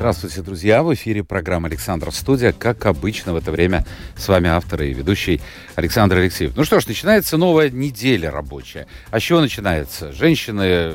[0.00, 0.82] Здравствуйте, друзья!
[0.82, 2.52] В эфире программа «Александр Студия».
[2.52, 3.84] Как обычно в это время
[4.16, 5.42] с вами автор и ведущий
[5.74, 6.56] Александр Алексеев.
[6.56, 8.86] Ну что ж, начинается новая неделя рабочая.
[9.10, 10.10] А с чего начинается?
[10.12, 10.94] Женщины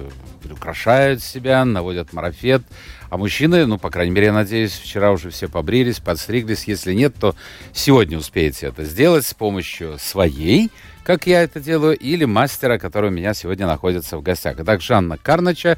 [0.52, 2.64] украшают себя, наводят марафет,
[3.12, 6.64] а мужчины, ну, по крайней мере, я надеюсь, вчера уже все побрились, подстриглись.
[6.64, 7.36] Если нет, то
[7.74, 10.72] сегодня успеете это сделать с помощью своей,
[11.04, 14.56] как я это делаю, или мастера, который у меня сегодня находится в гостях.
[14.58, 15.78] Итак, Жанна Карнача,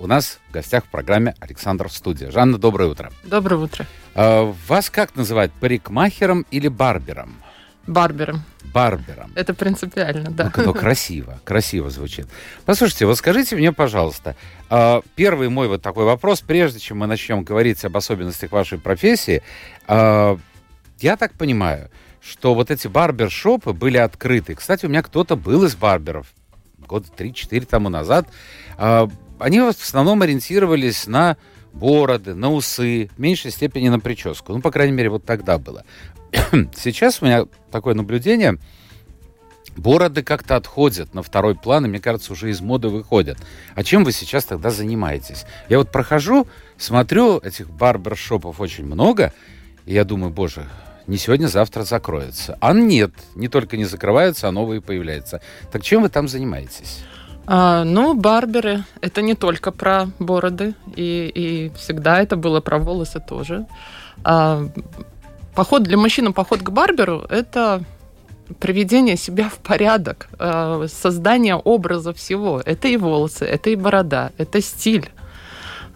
[0.00, 2.30] у нас в гостях в программе «Александр Студия».
[2.30, 3.12] Жанна, доброе утро.
[3.22, 3.86] Доброе утро.
[4.14, 7.36] А, вас как называют, парикмахером или барбером?
[7.86, 8.42] Барбером.
[8.72, 9.32] Барбером.
[9.34, 10.52] Это принципиально, да.
[10.56, 12.26] Ну, ну красиво, красиво звучит.
[12.64, 14.36] Послушайте, вот скажите мне, пожалуйста,
[14.70, 19.42] а, первый мой вот такой вопрос, прежде чем мы начнем говорить об особенностях вашей профессии,
[19.86, 20.38] а,
[20.98, 21.90] я так понимаю,
[22.22, 24.54] что вот эти барбершопы были открыты.
[24.54, 26.26] Кстати, у меня кто-то был из барберов
[26.78, 28.26] года 3-4 тому назад.
[29.40, 31.36] Они в основном ориентировались на
[31.72, 34.52] бороды, на усы, в меньшей степени на прическу.
[34.52, 35.84] Ну, по крайней мере, вот тогда было.
[36.76, 38.58] Сейчас у меня такое наблюдение.
[39.76, 43.38] Бороды как-то отходят на второй план, и, мне кажется, уже из моды выходят.
[43.74, 45.44] А чем вы сейчас тогда занимаетесь?
[45.68, 49.32] Я вот прохожу, смотрю, этих барбершопов очень много,
[49.86, 50.66] и я думаю, боже,
[51.06, 52.58] не сегодня, завтра закроется.
[52.60, 55.40] А нет, не только не закрываются, а новые появляются.
[55.70, 57.04] Так чем вы там занимаетесь?
[57.52, 63.20] А, ну, барберы— это не только про бороды, и, и всегда это было про волосы
[63.28, 63.66] тоже.
[64.22, 64.68] А,
[65.56, 67.82] поход для мужчины, поход к барберу— это
[68.60, 72.62] приведение себя в порядок, а, создание образа всего.
[72.64, 75.10] Это и волосы, это и борода, это стиль.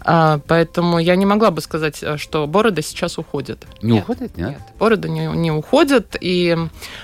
[0.07, 3.65] А, поэтому я не могла бы сказать, э, что бороды сейчас уходят.
[3.81, 4.49] Не нет, уходят, нет?
[4.51, 6.15] Нет, бороды не, не уходят.
[6.21, 6.57] И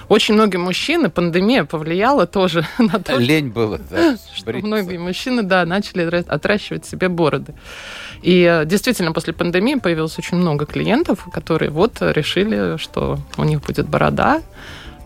[0.08, 5.64] очень многие мужчины, пандемия повлияла тоже на то, Лень было, да, что многие мужчины, да,
[5.64, 7.54] начали отращивать себе бороды.
[8.20, 13.62] И э, действительно, после пандемии появилось очень много клиентов, которые вот решили, что у них
[13.62, 14.42] будет борода.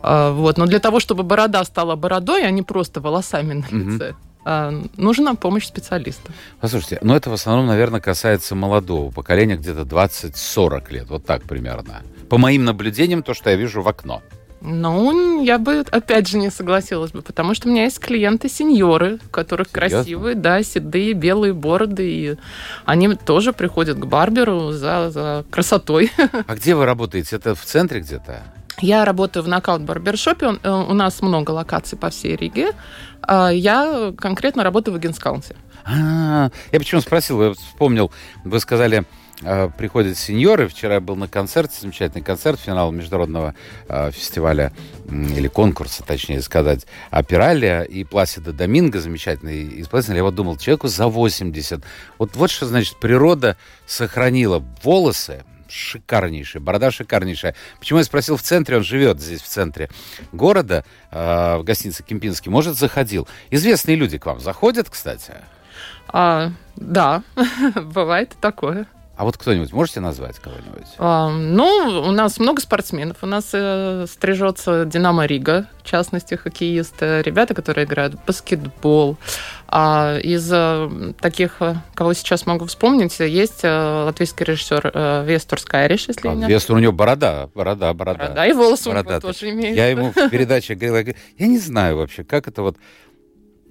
[0.03, 0.59] А, вот.
[0.59, 5.35] Но для того, чтобы борода стала бородой, а не просто волосами на лице, угу нужна
[5.35, 6.33] помощь специалиста.
[6.61, 12.03] Послушайте, но это в основном, наверное, касается молодого поколения, где-то 20-40 лет, вот так примерно.
[12.29, 14.23] По моим наблюдениям, то, что я вижу в окно.
[14.67, 19.29] Ну, я бы, опять же, не согласилась бы, потому что у меня есть клиенты-сеньоры, у
[19.29, 19.99] которых Серьезно?
[19.99, 22.37] красивые, да, седые, белые бороды, и
[22.87, 26.11] они тоже приходят к барберу за, за красотой.
[26.47, 27.37] А где вы работаете?
[27.37, 28.43] Это в центре где-то?
[28.81, 30.59] Я работаю в нокаут барбершопе.
[30.63, 32.73] Э, у нас много локаций по всей Риге.
[33.23, 35.57] А, я конкретно работаю в Генскаунте.
[35.85, 38.11] А, я почему спросил, я вспомнил,
[38.45, 39.05] вы сказали,
[39.43, 40.69] а, приходят сеньоры.
[40.69, 43.55] Вчера был на концерте, замечательный концерт, финал международного
[43.89, 44.73] э, фестиваля
[45.09, 50.17] или конкурса, точнее сказать, Апиралия и Пласида Доминго, замечательный исполнитель.
[50.17, 51.83] Я вот думал, человеку за 80.
[52.19, 53.57] Вот, вот что значит, природа
[53.87, 57.55] сохранила волосы, шикарнейший, борода шикарнейшая.
[57.79, 59.91] Почему я спросил в центре, он живет здесь в центре
[60.33, 63.29] города, э, в гостинице Кемпинский, может, заходил.
[63.51, 65.35] Известные люди к вам заходят, кстати?
[66.09, 67.23] А, да,
[67.75, 68.87] бывает такое.
[69.17, 70.89] А вот кто-нибудь можете назвать кого-нибудь?
[70.99, 73.19] А, ну, у нас много спортсменов.
[73.23, 79.17] У нас э, стрижется Динамо Рига, в частности, хоккеисты, ребята, которые играют в баскетбол.
[79.77, 86.07] А из э, таких, э, кого сейчас могу вспомнить, есть э, латвийский режиссер Вестур Скайриш,
[86.07, 88.19] если а, я Вестур, у него борода, борода, борода.
[88.21, 89.09] Борода и волосы борода.
[89.09, 89.77] у него тоже имеют.
[89.77, 92.77] Я ему в передаче говорил, я не знаю вообще, как это вот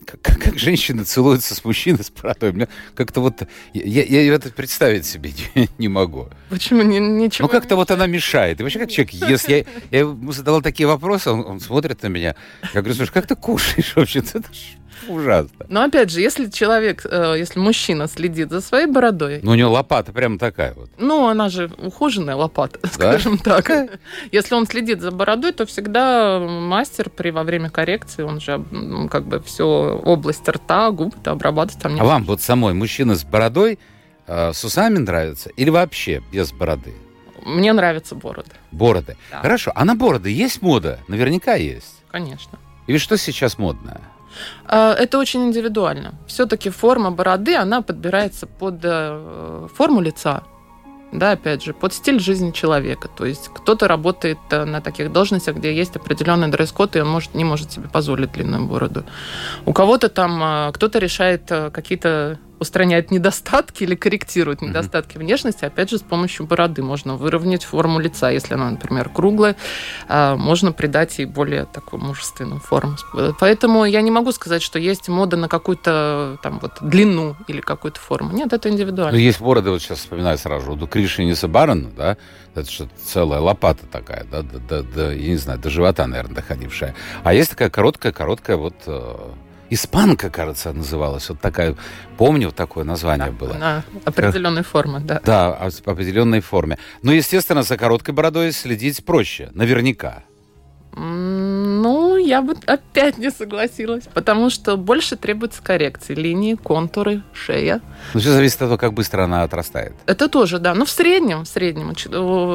[0.03, 2.51] как, как, женщины целуются с мужчиной с бородой.
[2.51, 3.43] Мне как-то вот...
[3.73, 6.29] Я, я это представить себе не, не могу.
[6.49, 6.81] Почему?
[6.81, 8.59] Не, ничего Ну, как-то вот она мешает.
[8.59, 9.49] И вообще, как человек ест.
[9.49, 12.35] Я, я ему задавал такие вопросы, он, он смотрит на меня.
[12.73, 14.39] Я говорю, слушай, как ты кушаешь вообще-то?
[14.39, 14.77] Это ж
[15.07, 15.65] ужасно.
[15.69, 19.39] Но опять же, если человек, э, если мужчина следит за своей бородой...
[19.43, 20.89] Ну, у него лопата прям такая вот.
[20.97, 22.89] Ну, она же ухоженная лопата, да?
[22.89, 23.69] скажем так.
[24.31, 28.63] Если он следит за бородой, то всегда мастер при во время коррекции, он же
[29.09, 31.81] как бы все область рта, губ обрабатывает.
[31.81, 33.79] Там а вам вот самой мужчина с бородой
[34.27, 36.93] э, с усами нравится или вообще без бороды?
[37.45, 38.51] Мне нравятся бороды.
[38.71, 39.17] Бороды.
[39.31, 39.41] Да.
[39.41, 39.71] Хорошо.
[39.75, 40.99] А на бороды есть мода?
[41.07, 42.03] Наверняка есть.
[42.09, 42.57] Конечно.
[42.87, 44.01] Или что сейчас модно?
[44.65, 46.13] А, это очень индивидуально.
[46.27, 50.43] Все-таки форма бороды, она подбирается под э, форму лица.
[51.13, 53.07] Да, опять же, под стиль жизни человека.
[53.07, 57.35] То есть кто-то работает э, на таких должностях, где есть определенный дресс-код, и он может,
[57.35, 59.05] не может себе позволить длинную бороду.
[59.65, 65.19] У кого-то там, э, кто-то решает э, какие-то устраняет недостатки или корректирует недостатки mm-hmm.
[65.19, 68.31] внешности, опять же, с помощью бороды можно выровнять форму лица.
[68.31, 69.55] Если она, например, круглая,
[70.07, 72.95] а, можно придать ей более такую мужественную форму.
[73.39, 77.99] Поэтому я не могу сказать, что есть мода на какую-то там вот длину или какую-то
[77.99, 78.31] форму.
[78.33, 79.17] Нет, это индивидуально.
[79.17, 82.17] Ну, есть бороды, вот сейчас вспоминаю сразу, у Кришиниса Барона, да,
[82.55, 86.35] это что целая лопата такая, да, до, до, до, я не знаю, до живота, наверное,
[86.35, 86.95] доходившая.
[87.23, 89.15] А есть такая короткая-короткая вот э,
[89.73, 91.29] Испанка, кажется, называлась.
[91.29, 91.75] Вот такая,
[92.17, 93.53] помню, такое название да, было.
[93.53, 95.21] На определенной форме, да.
[95.25, 96.77] Да, в определенной форме.
[97.01, 100.23] Но, естественно, за короткой бородой следить проще, наверняка.
[100.95, 106.13] Ну, я бы опять не согласилась, потому что больше требуется коррекции.
[106.13, 107.81] Линии, контуры, шея.
[108.13, 109.93] Ну, все зависит от того, как быстро она отрастает.
[110.05, 110.73] Это тоже, да.
[110.73, 111.93] Но ну, в среднем, в среднем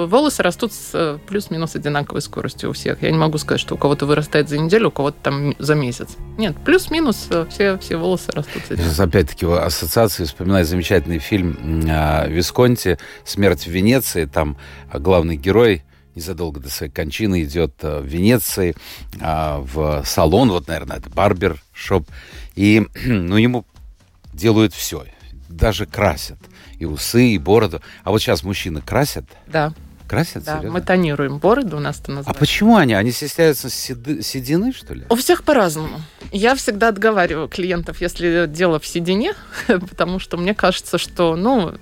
[0.08, 3.02] волосы растут с э, плюс-минус одинаковой скоростью у всех.
[3.02, 6.17] Я не могу сказать, что у кого-то вырастает за неделю, у кого-то там за месяц.
[6.37, 8.62] Нет, плюс-минус э, все, все волосы растут.
[8.69, 11.56] Сейчас опять-таки ассоциации вспоминаю замечательный фильм
[12.29, 14.26] Висконти «Смерть в Венеции».
[14.26, 14.56] Там
[14.93, 15.82] главный герой
[16.14, 18.75] незадолго до своей кончины идет э, в Венеции
[19.20, 22.08] а, в салон, вот, наверное, это барбер-шоп,
[22.56, 23.64] и, ну, ему
[24.32, 25.05] делают все,
[25.49, 26.38] даже красят
[26.78, 27.81] и усы, и бороду.
[28.05, 29.25] А вот сейчас мужчины красят?
[29.46, 29.72] Да.
[30.06, 30.44] Красят?
[30.44, 30.70] Да, серьезно?
[30.70, 32.31] мы тонируем бороду, у нас это называется.
[32.31, 32.94] А почему они?
[32.94, 35.05] Они стесняются седы, седины, что ли?
[35.10, 36.00] У всех по-разному.
[36.32, 39.34] Я всегда отговариваю клиентов, если дело в седине,
[39.66, 41.75] потому что мне кажется, что, ну,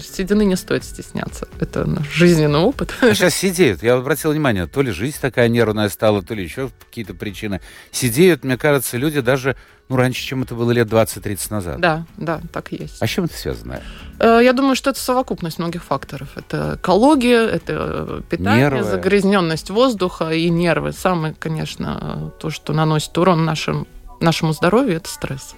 [0.00, 1.48] седины не стоит стесняться.
[1.60, 2.94] Это жизненный опыт.
[3.00, 3.82] А сейчас сидеют.
[3.82, 7.60] Я обратил внимание, то ли жизнь такая нервная стала, то ли еще какие-то причины.
[7.90, 9.56] Сидеют, мне кажется, люди даже
[9.88, 11.80] ну, раньше, чем это было лет 20-30 назад.
[11.80, 13.02] Да, да, так и есть.
[13.02, 13.82] А с чем это связано?
[14.18, 16.28] Э, я думаю, что это совокупность многих факторов.
[16.36, 18.82] Это экология, это питание, нервы.
[18.82, 20.92] загрязненность воздуха и нервы.
[20.92, 23.86] Самое, конечно, то, что наносит урон нашим,
[24.20, 25.54] нашему здоровью, это стресс.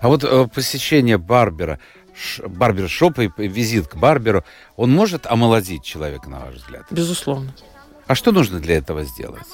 [0.00, 1.80] А вот э, посещение барбера,
[2.46, 4.44] барбершопа и визит к барберу,
[4.76, 6.84] он может омолодить человека, на ваш взгляд?
[6.90, 7.54] Безусловно.
[8.06, 9.46] А что нужно для этого сделать?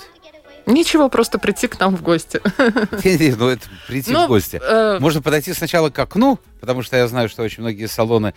[0.67, 2.41] Ничего, просто прийти к нам в гости.
[3.39, 4.61] Ну, это прийти в гости.
[4.63, 8.35] Э, можно подойти сначала к окну, потому что я знаю, что очень многие салоны,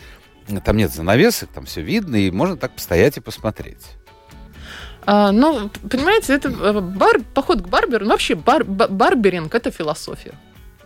[0.64, 3.86] там нет занавесок, там все видно, и можно так постоять и посмотреть.
[5.06, 10.34] А, ну, понимаете, это э, бар, поход к барберу, ну, вообще бар, барберинг– это философия.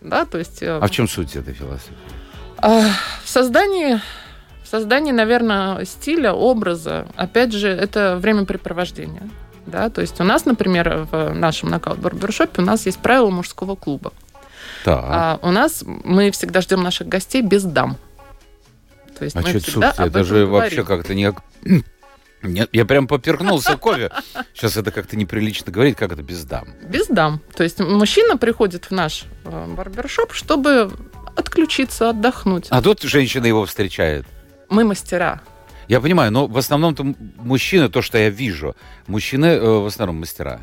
[0.01, 0.63] Да, то есть...
[0.63, 1.95] Э, а в чем суть этой философии?
[2.59, 2.81] А,
[3.23, 3.99] в создании,
[4.63, 9.29] в создании, наверное, стиля, образа, опять же, это времяпрепровождение.
[9.65, 9.89] Да?
[9.89, 14.13] То есть у нас, например, в нашем нокаут барбершопе у нас есть правила мужского клуба.
[14.85, 15.03] Так.
[15.05, 17.97] А у нас мы всегда ждем наших гостей без дам.
[19.17, 21.33] То есть а мы что всегда это же вообще как-то не...
[22.43, 24.11] Нет, я прям поперхнулся кофе.
[24.53, 26.67] Сейчас это как-то неприлично говорить, как это без дам.
[26.83, 27.41] Без дам.
[27.55, 30.91] То есть мужчина приходит в наш э, барбершоп, чтобы
[31.35, 32.67] отключиться, отдохнуть.
[32.69, 34.25] А тут женщина его встречает.
[34.69, 35.41] Мы мастера.
[35.87, 38.75] Я понимаю, но в основном-то мужчины, то, что я вижу,
[39.07, 40.59] мужчины э, в основном мастера.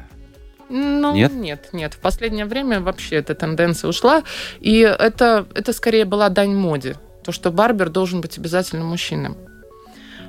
[0.68, 1.32] Ну, нет?
[1.32, 1.94] нет, нет.
[1.94, 4.22] В последнее время вообще эта тенденция ушла.
[4.60, 6.96] И это, это скорее была дань моде.
[7.22, 9.34] То, что барбер должен быть обязательно мужчиной.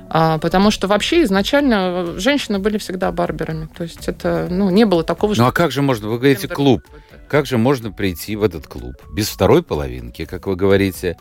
[0.08, 3.68] А, потому что вообще изначально женщины были всегда барберами.
[3.76, 5.42] То есть это, ну, не было такого, что...
[5.42, 6.82] Ну, а как же можно, вы говорите, клуб.
[7.28, 11.16] Как же можно прийти в этот клуб без второй половинки, как вы говорите,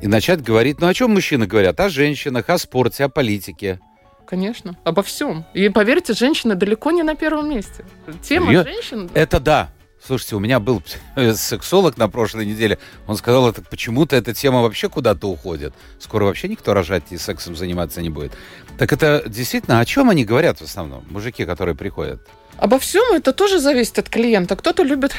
[0.00, 1.80] и начать говорить, ну, о чем мужчины говорят?
[1.80, 3.80] О женщинах, о спорте, о политике.
[4.26, 5.46] Конечно, обо всем.
[5.54, 7.84] И поверьте, женщины далеко не на первом месте.
[8.22, 8.64] Тема Серьез?
[8.64, 9.10] женщин...
[9.14, 9.70] Это да.
[10.04, 10.82] Слушайте, у меня был
[11.34, 12.78] сексолог на прошлой неделе.
[13.06, 15.74] Он сказал, это почему-то эта тема вообще куда-то уходит.
[15.98, 18.32] Скоро вообще никто рожать и сексом заниматься не будет.
[18.78, 22.20] Так это действительно, о чем они говорят в основном, мужики, которые приходят?
[22.58, 24.56] Обо всем это тоже зависит от клиента.
[24.56, 25.12] Кто-то любит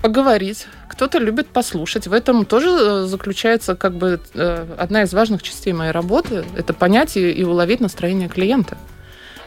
[0.00, 2.06] поговорить, кто-то любит послушать.
[2.06, 6.44] В этом тоже э, заключается как бы э, одна из важных частей моей работы.
[6.56, 8.78] Это понять и, и уловить настроение клиента.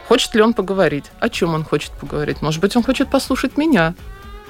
[0.08, 1.06] Хочет ли он поговорить?
[1.20, 2.42] О чем он хочет поговорить?
[2.42, 3.94] Может быть, он хочет послушать меня.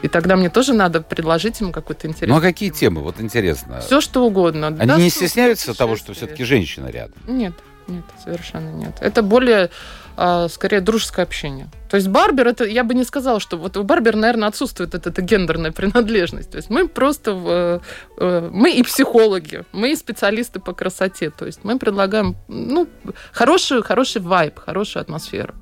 [0.02, 2.28] И тогда мне тоже надо предложить ему какой-то интерес.
[2.28, 3.02] Ну а какие темы?
[3.02, 3.81] Вот интересно.
[3.81, 4.69] Все что угодно.
[4.69, 7.14] Они да, не стесняются того, что все-таки женщина рядом?
[7.28, 7.55] Нет,
[7.87, 8.97] нет, совершенно нет.
[9.00, 9.71] Это более
[10.49, 11.69] скорее дружеское общение.
[11.89, 15.11] То есть барбер, это я бы не сказала, что вот у барбер, наверное, отсутствует эта,
[15.11, 16.51] эта гендерная принадлежность.
[16.51, 17.83] То есть мы просто, в,
[18.19, 21.31] э, мы и психологи, мы и специалисты по красоте.
[21.31, 22.89] То есть мы предлагаем, ну,
[23.33, 25.55] хороший, хороший вайб, хорошую атмосферу.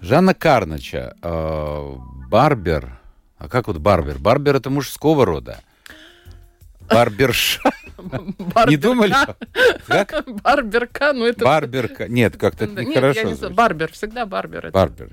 [0.00, 1.92] Жанна Карнача, э,
[2.28, 2.98] барбер,
[3.38, 4.18] а как вот барбер?
[4.18, 5.60] Барбер это мужского рода.
[6.88, 7.60] Барберша.
[8.68, 9.14] Не думали?
[9.86, 10.24] Как?
[10.42, 11.44] Барберка, ну это...
[11.44, 12.08] Барберка.
[12.08, 13.20] Нет, как-то это Нет, нехорошо.
[13.20, 13.36] я не знаю.
[13.36, 13.56] звучит.
[13.56, 14.70] Барбер, всегда барбер.
[14.70, 15.10] Барбер.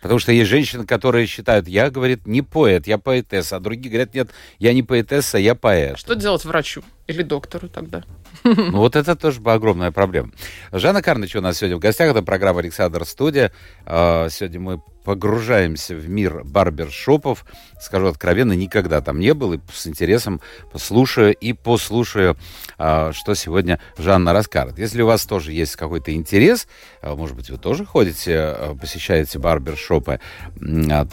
[0.00, 4.14] Потому что есть женщины, которые считают, я, говорит, не поэт, я поэтесса, а другие говорят,
[4.14, 5.98] нет, я не поэтесса, я А поэт.
[5.98, 8.02] что делать врачу или доктору тогда?
[8.44, 10.30] Ну, вот это тоже бы огромная проблема.
[10.72, 12.10] Жанна Карныч у нас сегодня в гостях.
[12.10, 13.52] Это программа «Александр Студия».
[13.84, 17.44] А, Сегодня мы погружаемся в мир барбершопов.
[17.80, 19.54] Скажу откровенно, никогда там не был.
[19.54, 20.40] И с интересом
[20.72, 22.36] послушаю и послушаю,
[22.78, 24.78] а, что сегодня Жанна расскажет.
[24.78, 26.68] Если у вас тоже есть какой-то интерес,
[27.02, 30.20] а, может быть, вы тоже ходите, посещаете барбершопы,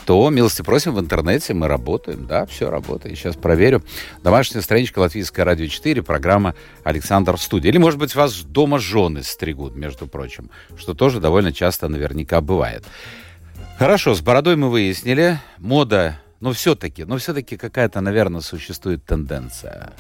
[0.06, 1.54] то милости просим в интернете.
[1.54, 2.26] Мы работаем.
[2.28, 3.18] Да, все работает.
[3.18, 3.84] Сейчас проверю.
[4.22, 7.68] Домашняя страничка Латвийское радио 4, программа «Александр в студии».
[7.68, 12.84] Или, может быть, вас дома жены стригут, между прочим, что тоже довольно часто наверняка бывает.
[13.78, 15.40] Хорошо, с бородой мы выяснили.
[15.58, 19.92] Мода, но все-таки, но все-таки какая-то, наверное, существует тенденция.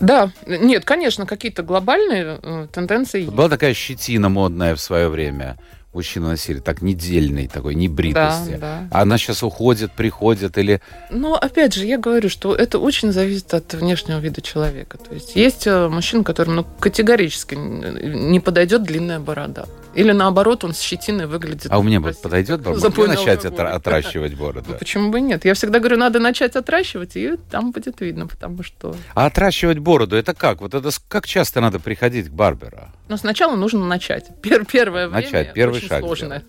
[0.00, 3.24] Да, нет, конечно, какие-то глобальные э, тенденции.
[3.24, 5.58] Была такая щетина модная в свое время.
[5.92, 8.56] Мужчины носили так недельной такой небритости.
[8.58, 9.00] Да, да.
[9.00, 10.80] Она сейчас уходит, приходит или...
[11.10, 14.96] Но опять же, я говорю, что это очень зависит от внешнего вида человека.
[14.96, 19.66] То есть есть э, мужчина, которому ну, категорически не подойдет длинная борода.
[19.94, 21.66] Или наоборот, он с щетиной выглядит.
[21.70, 24.70] А у меня простите, подойдет, можно запойный начать отра- отращивать бороду?
[24.70, 25.44] Ну, почему бы нет?
[25.44, 28.96] Я всегда говорю, надо начать отращивать, и там будет видно, потому что...
[29.14, 30.62] А отращивать бороду, это как?
[30.62, 32.88] Вот это как часто надо приходить к барберу?
[33.08, 34.30] Но сначала нужно начать.
[34.40, 36.44] Пер- первое время Начать, первый очень шаг сложное.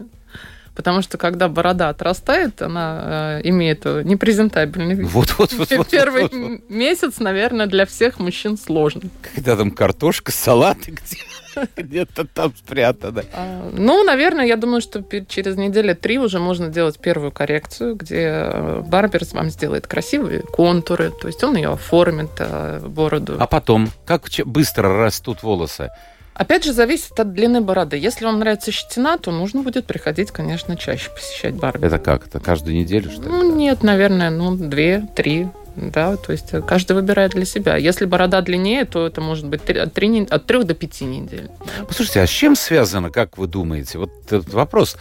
[0.75, 5.07] Потому что когда борода отрастает, она э, имеет э, непрезентабельный вид.
[5.11, 6.41] Вот, вот, вот, вот, Первый вот, вот.
[6.41, 9.11] м- месяц, наверное, для всех мужчин сложный.
[9.35, 10.89] Когда там картошка, салаты
[11.55, 13.23] где- где-то там спрятаны.
[13.33, 18.21] А, Ну, наверное, я думаю, что через недели три уже можно делать первую коррекцию, где
[18.51, 23.35] э, барбер вам сделает красивые контуры, то есть он ее оформит, э, бороду.
[23.39, 25.91] А потом, как быстро растут волосы?
[26.33, 27.97] Опять же, зависит от длины бороды.
[27.97, 31.87] Если вам нравится щетина, то нужно будет приходить, конечно, чаще посещать барбер.
[31.87, 32.27] Это как?
[32.27, 33.29] Это каждую неделю, что ли?
[33.29, 35.47] Ну, нет, наверное, ну, две, три.
[35.75, 37.77] Да, то есть э, каждый выбирает для себя.
[37.77, 41.49] Если борода длиннее, то это может быть от, три не- от трех до пяти недель.
[41.87, 43.97] Послушайте, а с чем связано, как вы думаете?
[43.97, 44.97] Вот этот вопрос,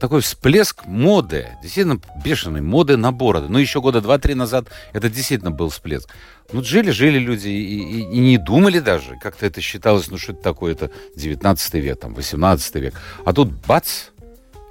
[0.00, 3.48] такой всплеск моды, действительно бешеной моды на бороды.
[3.48, 6.08] Ну, еще года два-три назад это действительно был всплеск.
[6.52, 9.16] Ну, жили-жили люди и, и- и не думали даже.
[9.20, 12.94] Как-то это считалось, ну, что это такое, это 19 век, там, 18 век.
[13.24, 14.04] А тут бац!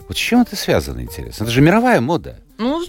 [0.08, 1.44] Вот с чем это связано, интересно?
[1.44, 2.40] Это же мировая мода.
[2.58, 2.84] Ну,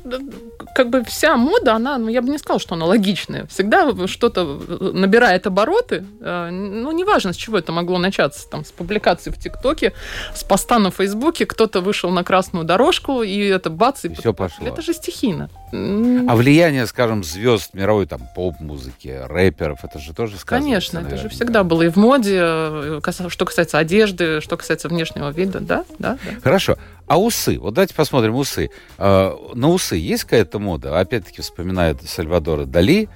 [0.75, 3.47] как бы вся мода, она, ну, я бы не сказала, что она логичная.
[3.47, 6.05] Всегда что-то набирает обороты.
[6.21, 8.49] Э, Ну, неважно, с чего это могло начаться.
[8.49, 9.93] Там, с публикации в ТикТоке,
[10.35, 14.33] с поста на Фейсбуке, кто-то вышел на красную дорожку, и это бац, и, И всё
[14.33, 14.67] пошло.
[14.67, 15.51] Это же стихийно.
[15.73, 21.29] А влияние, скажем, звезд мировой, там, поп-музыки, рэперов, это же тоже сказывается, Конечно, это же
[21.29, 26.19] всегда было и в моде, э, что касается одежды, что касается внешнего вида, да, да,
[26.25, 26.41] да.
[26.43, 26.77] Хорошо.
[27.07, 27.59] А усы?
[27.59, 28.71] Вот давайте посмотрим усы.
[28.99, 30.99] Э, на усы есть какая-то мода?
[30.99, 33.09] Опять-таки вспоминают Сальвадора Дали.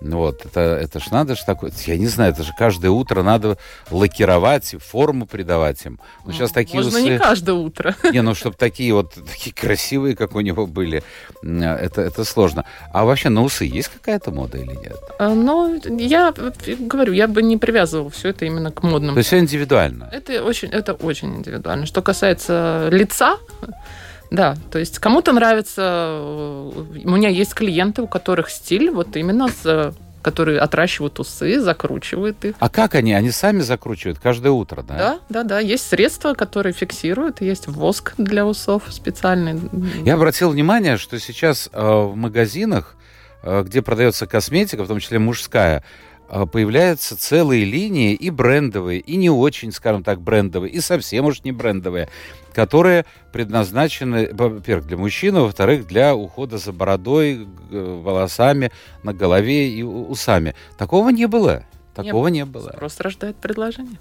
[0.00, 3.22] Ну Вот, это, это ж надо же такое, я не знаю, это же каждое утро
[3.22, 3.58] надо
[3.90, 5.98] лакировать, и форму придавать им.
[6.24, 7.10] Ну, сейчас такие Можно усы...
[7.10, 7.96] не каждое утро.
[8.12, 11.02] Не, ну, чтобы такие вот, такие красивые, как у него были,
[11.42, 12.64] это, это сложно.
[12.92, 14.96] А вообще на усы есть какая-то мода или нет?
[15.18, 16.32] А, Но я
[16.78, 19.14] говорю, я бы не привязывала все это именно к модным.
[19.14, 20.08] То есть все индивидуально.
[20.12, 21.86] Это очень, это очень индивидуально.
[21.86, 23.38] Что касается лица,
[24.30, 25.82] да, то есть кому-то нравится...
[25.82, 26.70] э,
[27.04, 32.54] У меня есть клиенты, у которых стиль вот именно с которые отращивают усы, закручивают их.
[32.58, 33.14] А как они?
[33.14, 34.96] Они сами закручивают каждое утро, да?
[34.96, 35.60] Да, да, да.
[35.60, 39.58] Есть средства, которые фиксируют, есть воск для усов специальный.
[40.04, 42.96] Я обратил внимание, что сейчас э, в магазинах,
[43.42, 45.84] э, где продается косметика, в том числе мужская,
[46.28, 51.42] э, появляются целые линии и брендовые, и не очень, скажем так, брендовые, и совсем уж
[51.44, 52.08] не брендовые,
[52.58, 58.72] которые предназначены, во-первых, для мужчин, а во-вторых, для ухода за бородой, волосами
[59.04, 60.56] на голове и усами.
[60.76, 61.62] Такого не было.
[61.94, 62.70] Такого не было.
[62.70, 64.00] Просто рождает предложение.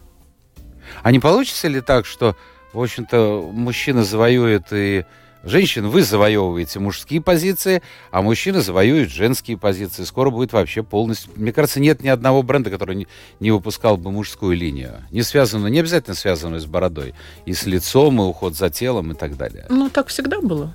[1.03, 2.35] А не получится ли так, что,
[2.73, 5.05] в общем-то, мужчина завоюет и
[5.49, 10.03] женщин, вы завоевываете мужские позиции, а мужчины завоюют женские позиции.
[10.03, 11.31] Скоро будет вообще полностью...
[11.35, 13.07] Мне кажется, нет ни одного бренда, который
[13.39, 15.03] не, выпускал бы мужскую линию.
[15.11, 17.13] Не связанную, не обязательно связанную с бородой.
[17.45, 19.65] И с лицом, и уход за телом, и так далее.
[19.69, 20.73] Ну, так всегда было.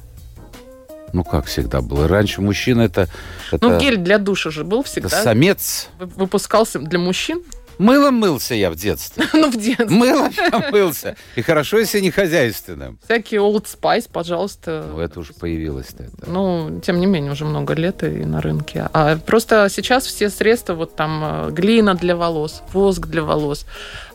[1.12, 2.08] Ну, как всегда было.
[2.08, 3.06] Раньше мужчина это...
[3.50, 5.22] это Ну, гель для душа же был это всегда.
[5.22, 5.90] самец.
[5.98, 7.42] Вы- Выпускался для мужчин.
[7.82, 9.24] Мылом мылся я в детстве.
[9.32, 9.86] Ну, в детстве.
[9.88, 11.16] Мылом я мылся.
[11.34, 12.98] И хорошо, если не хозяйственным.
[13.04, 14.86] Всякие Old Spice, пожалуйста.
[14.88, 16.04] Ну, это уже появилось-то.
[16.04, 16.30] это.
[16.30, 18.88] Ну, тем не менее, уже много лет и на рынке.
[18.92, 23.66] А просто сейчас все средства, вот там э, глина для волос, воск для волос.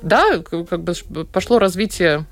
[0.02, 0.94] Да, как бы
[1.26, 2.26] пошло развитие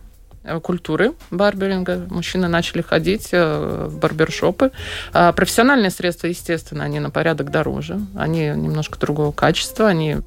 [0.44, 2.08] э, культуры барберинга.
[2.10, 4.72] Мужчины начали ходить э, в барбершопы.
[5.12, 8.00] А профессиональные средства, естественно, они на порядок дороже.
[8.16, 9.88] Они немножко другого качества.
[9.88, 10.18] Они...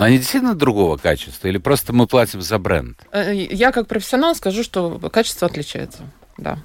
[0.00, 1.48] Они действительно другого качества?
[1.48, 2.98] Или просто мы платим за бренд?
[3.12, 6.02] э, Я как профессионал скажу, что качество отличается.
[6.38, 6.58] Да.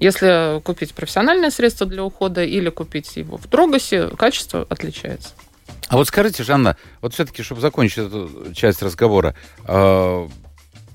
[0.00, 5.30] Если купить профессиональное средство для ухода или купить его в Дрогосе, качество отличается.
[5.88, 9.34] А вот скажите, Жанна, вот все-таки, чтобы закончить эту часть разговора,
[9.66, 10.28] э,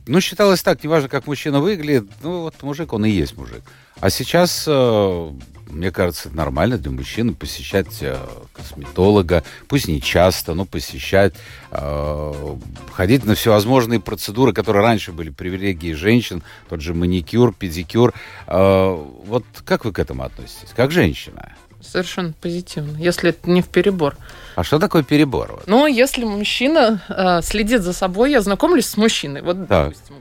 [0.05, 3.63] ну, считалось так, неважно, как мужчина выглядит, ну, вот мужик, он и есть мужик.
[3.99, 5.31] А сейчас, э,
[5.73, 8.17] мне кажется, это нормально для мужчины посещать э,
[8.53, 11.33] косметолога, пусть не часто, но посещать,
[11.71, 12.55] э,
[12.91, 18.13] ходить на всевозможные процедуры, которые раньше были привилегией женщин, тот же маникюр, педикюр.
[18.47, 21.55] Э, вот как вы к этому относитесь, как женщина?
[21.81, 24.15] Совершенно позитивно, если это не в перебор.
[24.55, 25.63] А что такое перебор?
[25.67, 29.89] Но если мужчина э, следит за собой, я знакомлюсь с мужчиной, вот, Так.
[29.89, 30.15] допустим,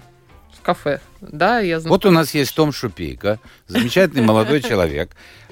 [0.63, 2.05] в кафе, да, я знакомлюсь.
[2.05, 5.11] Вот у нас есть Том Шупейко, замечательный молодой человек.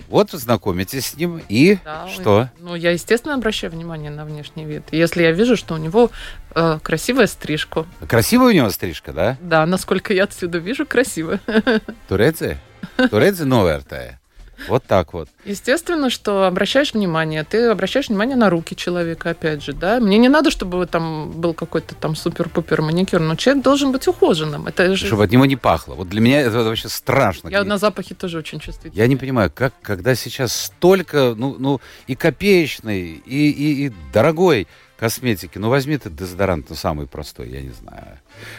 [0.09, 2.49] Вот знакомитесь с ним, и Да, что?
[2.61, 4.85] Ну, я, естественно, обращаю внимание на внешний вид.
[4.93, 6.11] Если я вижу, что у него
[6.55, 9.37] э, красивая стрижка, Красивая у него стрижка, да?
[9.41, 11.41] да, насколько я отсюда вижу, красивая.
[12.09, 12.59] Турецы?
[13.11, 14.20] Турецы новертая.
[14.69, 15.29] Вот так вот.
[15.45, 20.01] Естественно, что обращаешь внимание, ты обращаешь внимание на руки человека, опять же, да.
[20.01, 24.67] Мне не надо, чтобы там был какой-то там супер-пупер маникюр, но человек должен быть ухоженным.
[24.67, 25.07] Это же...
[25.07, 25.95] Чтобы от него не пахло.
[25.95, 27.49] Вот для меня это вообще страшно.
[27.49, 29.01] Я на запахе тоже очень чувствительна.
[29.01, 34.67] Я не понимаю, как, когда сейчас столько, ну, ну и копеечной, и, и, и дорогой
[35.01, 35.57] косметики.
[35.57, 38.19] Ну, возьми ты дезодорант, ну, самый простой, я не знаю.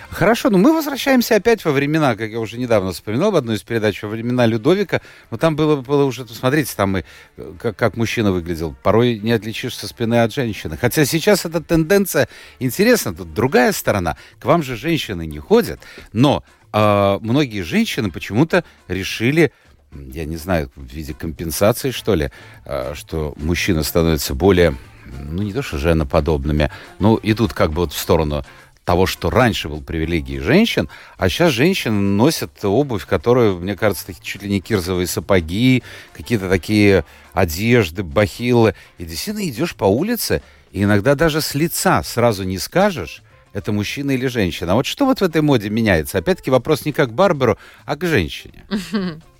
[0.09, 3.61] Хорошо, ну мы возвращаемся опять во времена, как я уже недавно вспоминал в одной из
[3.61, 5.01] передач, во времена Людовика.
[5.29, 7.03] Но там было, было уже, смотрите, там и
[7.37, 8.75] э, как, как мужчина выглядел.
[8.81, 10.77] Порой не отличишься спины от женщины.
[10.77, 12.27] Хотя сейчас эта тенденция
[12.59, 13.13] интересна.
[13.13, 14.17] Тут другая сторона.
[14.39, 15.79] К вам же женщины не ходят,
[16.11, 16.43] но
[16.73, 19.51] а, многие женщины почему-то решили
[19.91, 22.31] я не знаю, в виде компенсации, что ли,
[22.65, 27.93] а, что мужчины становятся более, ну, не то что женоподобными, но идут как бы вот
[27.93, 28.43] в сторону
[28.85, 34.23] того, что раньше был привилегией женщин, а сейчас женщины носят обувь, которая, мне кажется, такие
[34.23, 38.73] чуть ли не кирзовые сапоги, какие-то такие одежды, бахилы.
[38.97, 43.21] И действительно идешь по улице, и иногда даже с лица сразу не скажешь,
[43.53, 44.71] это мужчина или женщина.
[44.71, 46.17] А вот что вот в этой моде меняется?
[46.17, 48.65] Опять-таки вопрос не как к барберу, а к женщине.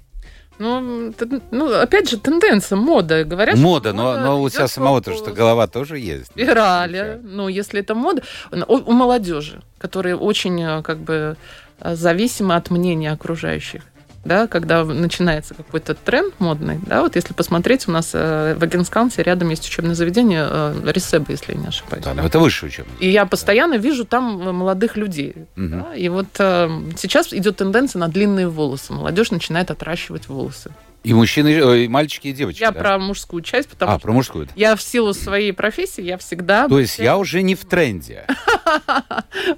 [0.62, 1.12] Ну,
[1.52, 3.24] ну, опять же, тенденция, мода.
[3.24, 6.28] Говорят, Мода, но, но у тебя самого-то по- что голова тоже есть.
[6.28, 7.20] Спирали.
[7.24, 8.22] Ну, если это мода.
[8.52, 11.36] У, у молодежи, которые очень э, как бы
[11.80, 13.82] э, зависимы от мнения окружающих.
[14.24, 19.24] Да, когда начинается какой-то тренд модный, да, вот если посмотреть, у нас э, в Агенскансе
[19.24, 22.04] рядом есть учебное заведение э, Ресеба, если я не ошибаюсь.
[22.04, 22.96] Да, но это высшее учебное.
[23.00, 25.36] И я постоянно вижу там э, молодых людей.
[25.56, 25.80] Мгм.
[25.80, 28.94] да, и вот сейчас идет тенденция на длинные волосы.
[28.94, 30.72] Молодежь начинает отращивать волосы.
[31.04, 32.62] И мужчины, э, и мальчики, и девочки.
[32.62, 32.80] Я да?
[32.80, 34.48] про мужскую часть, потому А, что про мужскую.
[34.56, 36.68] я в силу своей профессии, я всегда...
[36.68, 38.26] То есть я уже не в тренде.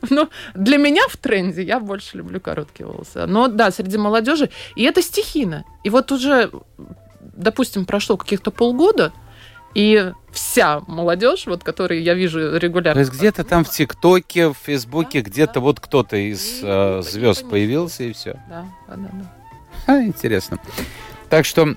[0.10, 3.26] Ну, для меня в тренде я больше люблю короткие волосы.
[3.28, 4.50] Но да, среди молодежи.
[4.76, 5.66] И это стихийно.
[5.84, 6.50] И вот уже,
[7.22, 9.12] допустим, прошло каких-то полгода,
[9.76, 13.00] и вся молодежь, вот, которую я вижу То регулярно.
[13.00, 15.60] есть где-то там в ТикТоке, в Фейсбуке, Да, где-то да.
[15.62, 18.40] вот кто-то из И э, звезд появился, и все.
[18.50, 19.10] Да, да,
[19.88, 20.60] да, интересно.
[21.34, 21.74] Так что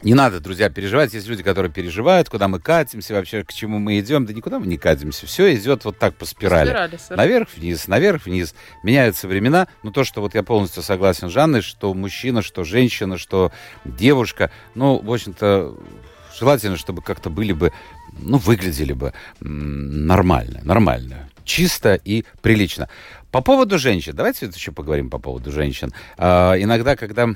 [0.00, 1.12] не надо, друзья, переживать.
[1.12, 4.24] Есть люди, которые переживают, куда мы катимся, вообще к чему мы идем.
[4.24, 5.26] Да никуда мы не катимся.
[5.26, 6.70] Все идет вот так по спирали.
[6.70, 6.98] Спирали.
[7.10, 8.54] Наверх-вниз, наверх-вниз.
[8.82, 9.68] Меняются времена.
[9.82, 13.52] Но то, что вот я полностью согласен с Жанной, что мужчина, что женщина, что
[13.84, 15.76] девушка, ну, в общем-то,
[16.38, 17.74] желательно, чтобы как-то были бы,
[18.18, 21.28] ну, выглядели бы нормально, нормально.
[21.44, 22.88] Чисто и прилично.
[23.30, 25.92] По поводу женщин, давайте еще поговорим по поводу женщин.
[26.16, 27.34] А, иногда, когда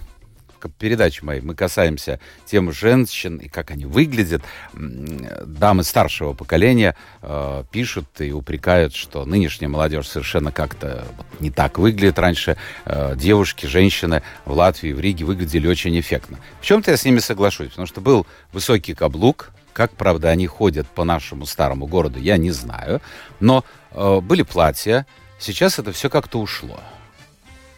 [0.69, 4.43] в передаче моей мы касаемся тем женщин и как они выглядят,
[4.73, 11.07] дамы старшего поколения э, пишут и упрекают, что нынешняя молодежь совершенно как-то
[11.39, 12.19] не так выглядит.
[12.19, 16.39] Раньше э, девушки, женщины в Латвии, в Риге выглядели очень эффектно.
[16.61, 20.87] В чем-то я с ними соглашусь, потому что был высокий каблук, как, правда, они ходят
[20.89, 23.01] по нашему старому городу, я не знаю.
[23.39, 25.07] Но э, были платья.
[25.39, 26.81] Сейчас это все как-то ушло.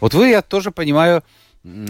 [0.01, 1.23] Вот вы, я тоже понимаю,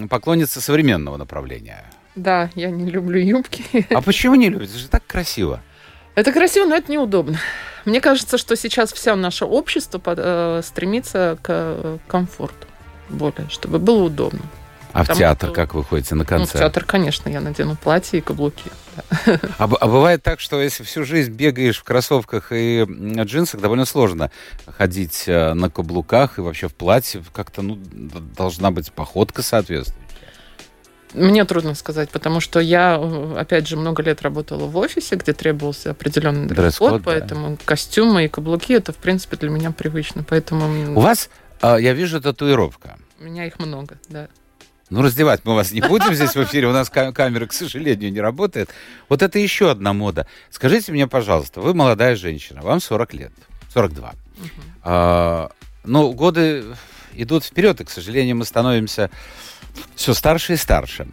[0.08, 1.84] поклонница современного направления.
[2.14, 3.64] Да, я не люблю юбки.
[3.90, 4.72] А почему не любите?
[4.72, 5.60] Это же так красиво.
[6.14, 7.38] Это красиво, но это неудобно.
[7.86, 12.66] Мне кажется, что сейчас вся наше общество под, э, стремится к э, комфорту
[13.08, 14.40] более, чтобы было удобно.
[14.92, 16.58] А в Потому театр что- как вы ходите на Ну, в концерт?
[16.58, 18.70] театр, конечно, я надену платье и каблуки.
[19.58, 24.30] А, а бывает так, что если всю жизнь бегаешь в кроссовках и джинсах, довольно сложно
[24.66, 27.22] ходить э, на каблуках и вообще в платье.
[27.32, 27.78] Как-то, ну,
[28.36, 30.02] должна быть походка соответствующая.
[31.14, 35.32] Мне трудно сказать, потому что я, э, опять же, много лет работала в офисе, где
[35.32, 37.02] требовался определенный Дресс-код, дресс-код, да.
[37.04, 40.24] поэтому костюмы и каблуки это, в принципе, для меня привычно.
[40.24, 41.28] Поэтому У вас,
[41.60, 42.96] а, я вижу, татуировка.
[43.20, 44.28] у меня их много, да.
[44.92, 48.12] Ну, раздевать мы вас не будем здесь в эфире, у нас ка- камера, к сожалению,
[48.12, 48.68] не работает.
[49.08, 50.26] Вот это еще одна мода.
[50.50, 53.32] Скажите мне, пожалуйста, вы молодая женщина, вам 40 лет,
[53.72, 54.12] 42.
[54.82, 55.50] А,
[55.84, 56.64] ну, годы
[57.14, 59.08] идут вперед, и, к сожалению, мы становимся
[59.94, 61.08] все старше и старше.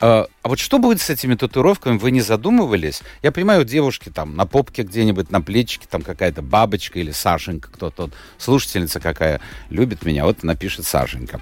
[0.00, 3.00] А, а вот что будет с этими татуировками, вы не задумывались?
[3.22, 8.10] Я понимаю, девушки там на попке где-нибудь, на плечике, там какая-то бабочка или Сашенька, кто-то,
[8.38, 11.40] слушательница какая любит меня, вот напишет Сашенька.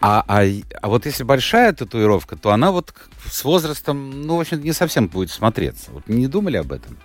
[0.00, 0.44] А, а,
[0.80, 2.94] а вот если большая татуировка, то она вот
[3.30, 5.90] с возрастом, ну, в общем, не совсем будет смотреться.
[5.92, 6.96] Вот не думали об этом?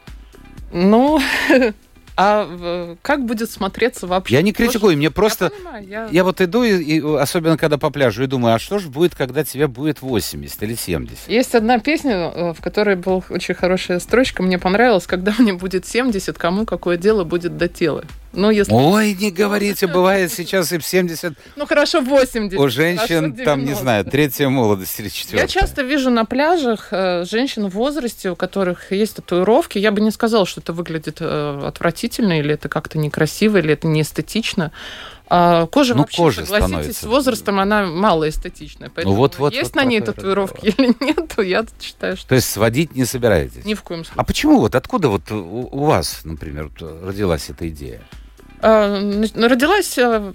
[0.71, 1.19] Ну,
[2.17, 4.35] а как будет смотреться вообще?
[4.35, 5.45] Я не критикую, мне просто...
[5.45, 8.59] Я понимаю, я- Я вот иду, и, и особенно когда по пляжу, и думаю, а
[8.59, 11.27] что же будет, когда тебе будет 80 или 70?
[11.27, 15.85] Есть одна песня, э, в которой была очень хорошая строчка, мне понравилась, когда мне будет
[15.85, 18.05] 70, кому какое дело будет до тела.
[18.35, 18.71] Ну, если...
[18.73, 22.53] Ой, не говорите, бывает сейчас и в 70 Ну, хорошо, 80.
[22.53, 23.75] у хорошо, женщин, там, не 90.
[23.81, 25.47] знаю, третья молодость или Я четвертая.
[25.47, 29.77] часто вижу на пляжах э, женщин в возрасте, у которых есть татуировки.
[29.77, 33.87] Я бы не сказала, что это выглядит э, отвратительно, или это как-то некрасиво, или это
[33.87, 34.71] не эстетично.
[35.27, 37.01] А кожа Ну, вообще, кожа согласитесь, становится.
[37.01, 38.91] с возрастом она мало эстетичная.
[38.93, 42.47] Поэтому вот- вот- есть вот на ней татуировки или нет, я считаю, что То есть
[42.49, 43.65] сводить не собираетесь?
[43.65, 44.19] ни в коем случае.
[44.21, 48.01] А почему вот откуда вот у, у вас, например, вот родилась эта идея?
[48.61, 50.33] А, ну, Родилась, э,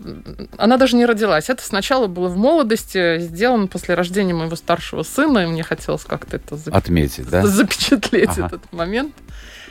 [0.59, 1.49] она даже не родилась.
[1.51, 6.37] Это сначала было в молодости, сделано после рождения моего старшего сына, и мне хотелось как-то
[6.37, 7.43] это за- Отметить, да?
[7.47, 8.47] запечатлеть Ага.
[8.47, 9.15] этот момент.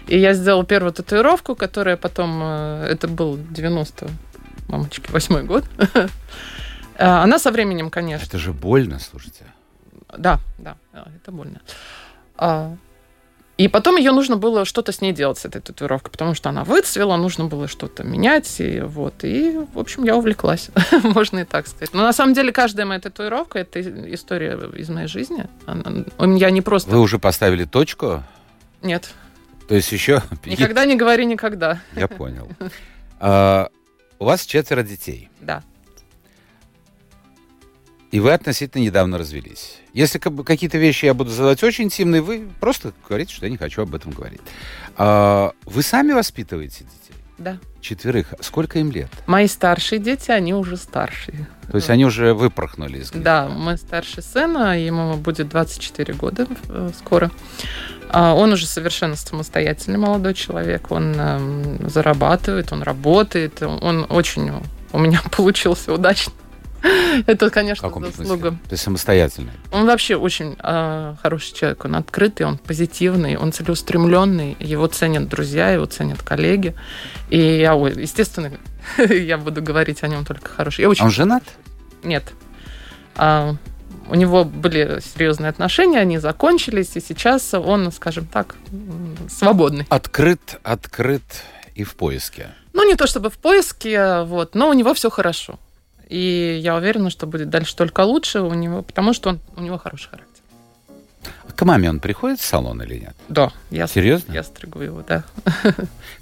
[0.07, 4.09] И я сделала первую татуировку, которая потом, э, это был 90
[4.67, 5.63] мамочки, восьмой год.
[5.93, 6.07] Э,
[6.97, 9.45] Она со временем, конечно, Это же больно, слушайте.
[10.17, 11.61] да, да, да, это больно.
[13.59, 16.63] И потом ее нужно было что-то с ней делать, с этой татуировкой, потому что она
[16.63, 19.25] выцвела, нужно было что-то менять, и вот.
[19.25, 20.69] И, в общем, я увлеклась,
[21.03, 21.93] можно и так сказать.
[21.93, 23.81] Но на самом деле каждая моя татуировка– это
[24.13, 25.45] история из моей жизни.
[25.65, 26.05] Она-
[26.37, 26.89] Я не просто...
[26.89, 28.23] Вы уже поставили точку?
[28.81, 29.09] Нет,
[29.67, 30.23] То есть еще...
[30.45, 31.81] никогда не говори никогда.
[31.97, 32.47] Я понял.
[33.19, 33.67] А,
[34.19, 35.63] у вас четверо детей, Да.
[38.11, 39.77] И вы относительно недавно развелись.
[39.93, 43.81] Если какие-то вещи я буду задавать очень интимные, вы просто говорите, что я не хочу
[43.83, 44.41] об этом говорить.
[44.97, 47.15] А, вы сами воспитываете детей?
[47.37, 47.57] Да.
[47.79, 48.33] Четверых.
[48.41, 49.09] Сколько им лет?
[49.25, 51.47] Мои старшие дети, они уже старшие.
[51.71, 53.47] То есть они уже выпорхнули из Да, гнезда.
[53.49, 57.31] мой старший сын, а ему будет 24 года э, скоро.
[58.09, 60.91] А Он уже совершенно самостоятельный молодой человек.
[60.91, 63.61] Он эм, зарабатывает, он работает.
[63.61, 64.51] Он очень
[64.91, 66.33] у меня получился удачно.
[67.27, 68.57] Это, конечно, заслуга.
[68.69, 69.51] есть самостоятельный.
[69.71, 71.85] Он вообще очень э, хороший человек.
[71.85, 74.55] Он открытый, он позитивный, он целеустремленный.
[74.59, 76.75] Его ценят друзья, его ценят коллеги.
[77.29, 78.51] И я, естественно,
[78.97, 80.87] я буду говорить о нем только хорошее.
[80.87, 81.43] Очень А Он женат?
[82.03, 82.23] нет.
[83.15, 83.55] А,
[84.07, 88.55] у него были серьезные отношения, они закончились, и сейчас он, скажем так,
[89.29, 89.85] свободный.
[89.89, 91.23] Открыт, открыт
[91.75, 92.49] и в поиске.
[92.73, 95.59] Ну, не то чтобы в поиске, вот, но у него все хорошо.
[96.09, 99.77] И я уверена, что будет дальше только лучше у него, потому что он, у него
[99.77, 100.25] хороший характер.
[101.55, 103.15] К маме он приходит в салон или нет?
[103.27, 104.31] Да, я, Серьезно?
[104.33, 105.23] я стригу его, да.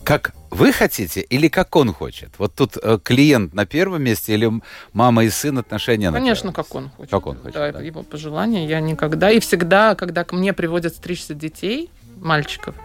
[0.03, 2.29] Как вы хотите или как он хочет?
[2.39, 4.51] Вот тут э, клиент на первом месте или
[4.93, 7.11] мама и сын отношения на Конечно, как он хочет.
[7.11, 7.81] Как он хочет, Да, да.
[7.81, 8.67] его пожелания.
[8.67, 12.75] Я никогда и всегда, когда ко мне приводят стричься детей, мальчиков,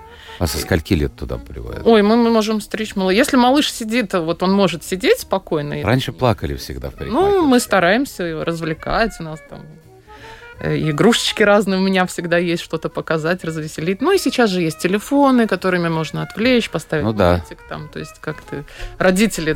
[0.42, 1.86] А со скольки лет туда приводят?
[1.86, 3.16] Ой, мы, мы можем стричь малыш.
[3.16, 5.80] Если малыш сидит, вот он может сидеть спокойно.
[5.84, 9.12] Раньше плакали всегда в Ну, мы стараемся его развлекать.
[9.20, 9.60] У нас там
[10.58, 14.00] э, игрушечки разные у меня всегда есть, что-то показать, развеселить.
[14.00, 17.36] Ну и сейчас же есть телефоны, которыми можно отвлечь, поставить Ну да.
[17.36, 17.88] мультик там.
[17.88, 18.64] То есть как-то
[18.98, 19.50] родители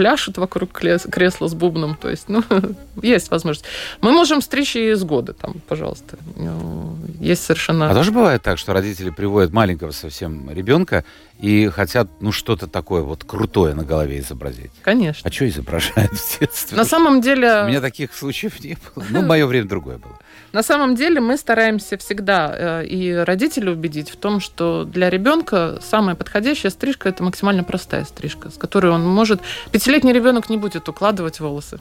[0.00, 1.94] пляшут вокруг кресла с бубном.
[1.94, 2.42] То есть, ну,
[3.02, 3.66] есть возможность.
[4.00, 6.16] Мы можем стричь и с года, там, пожалуйста.
[6.36, 7.90] Ну, есть совершенно...
[7.90, 11.04] А тоже бывает так, что родители приводят маленького совсем ребенка
[11.38, 14.70] и хотят, ну, что-то такое вот крутое на голове изобразить.
[14.80, 15.28] Конечно.
[15.28, 16.78] А что изображают в детстве?
[16.78, 17.64] На самом деле...
[17.64, 19.04] У меня таких случаев не было.
[19.10, 20.18] Ну, мое время другое было.
[20.52, 25.78] На самом деле мы стараемся всегда э, и родителей убедить в том, что для ребенка
[25.80, 29.40] самая подходящая стрижка это максимально простая стрижка, с которой он может...
[29.90, 31.80] Пятилетний ребенок не будет укладывать волосы.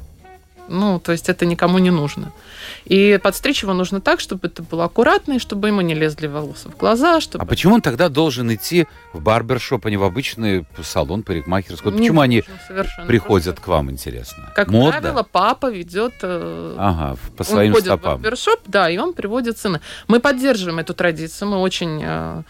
[0.67, 2.31] Ну, то есть это никому не нужно.
[2.85, 6.69] И подстричь его нужно так, чтобы это было аккуратно, и чтобы ему не лезли волосы
[6.69, 7.21] в глаза.
[7.21, 7.43] Чтобы...
[7.43, 11.95] А почему он тогда должен идти в барбершоп, а не в обычный салон парикмахерскую?
[11.95, 12.43] Почему они
[13.05, 13.61] приходят просто.
[13.61, 14.51] к вам, интересно?
[14.55, 14.99] Как Модно?
[14.99, 16.13] правило, папа ведет...
[16.23, 18.17] Э, ага, по своим он стопам.
[18.17, 19.81] в барбершоп, да, и он приводит сына.
[20.07, 22.41] Мы поддерживаем эту традицию, мы очень э,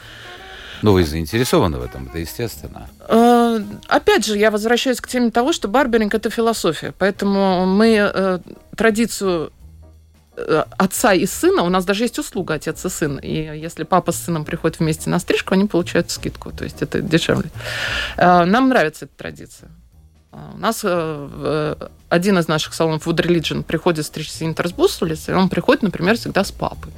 [0.81, 2.89] ну, вы заинтересованы в этом, это естественно.
[3.07, 6.93] Э, опять же, я возвращаюсь к теме того, что барберинг– это философия.
[6.97, 8.39] Поэтому мы э,
[8.75, 9.51] традицию
[10.37, 14.11] э, отца и сына, у нас даже есть услуга отец и сын, и если папа
[14.11, 17.49] с сыном приходят вместе на стрижку, они получают скидку, то есть это дешевле.
[18.17, 19.69] Нам нравится эта традиция.
[20.31, 20.85] У нас
[22.09, 26.43] один из наших салонов Wood Religion приходит стричься Интерсбус улицы, и он приходит, например, всегда
[26.43, 26.93] с папой.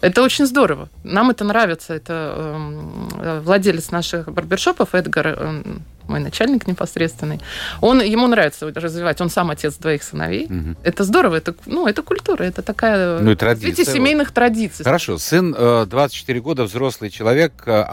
[0.00, 0.88] Это очень здорово.
[1.02, 1.94] Нам это нравится.
[1.94, 2.34] Это
[3.18, 5.62] э, владелец наших барбершопов Эдгар, э,
[6.08, 7.40] мой начальник непосредственный.
[7.80, 9.20] Он, ему нравится развивать.
[9.20, 10.46] Он сам отец двоих сыновей.
[10.46, 10.76] Угу.
[10.82, 11.36] Это здорово.
[11.36, 12.42] Это, ну, это культура.
[12.44, 13.18] Это такая...
[13.20, 13.84] Ну и традиция.
[13.84, 14.34] Эти семейных вот.
[14.34, 14.84] традиций.
[14.84, 15.18] Хорошо.
[15.18, 17.86] Сын э, 24 года, взрослый человек, а,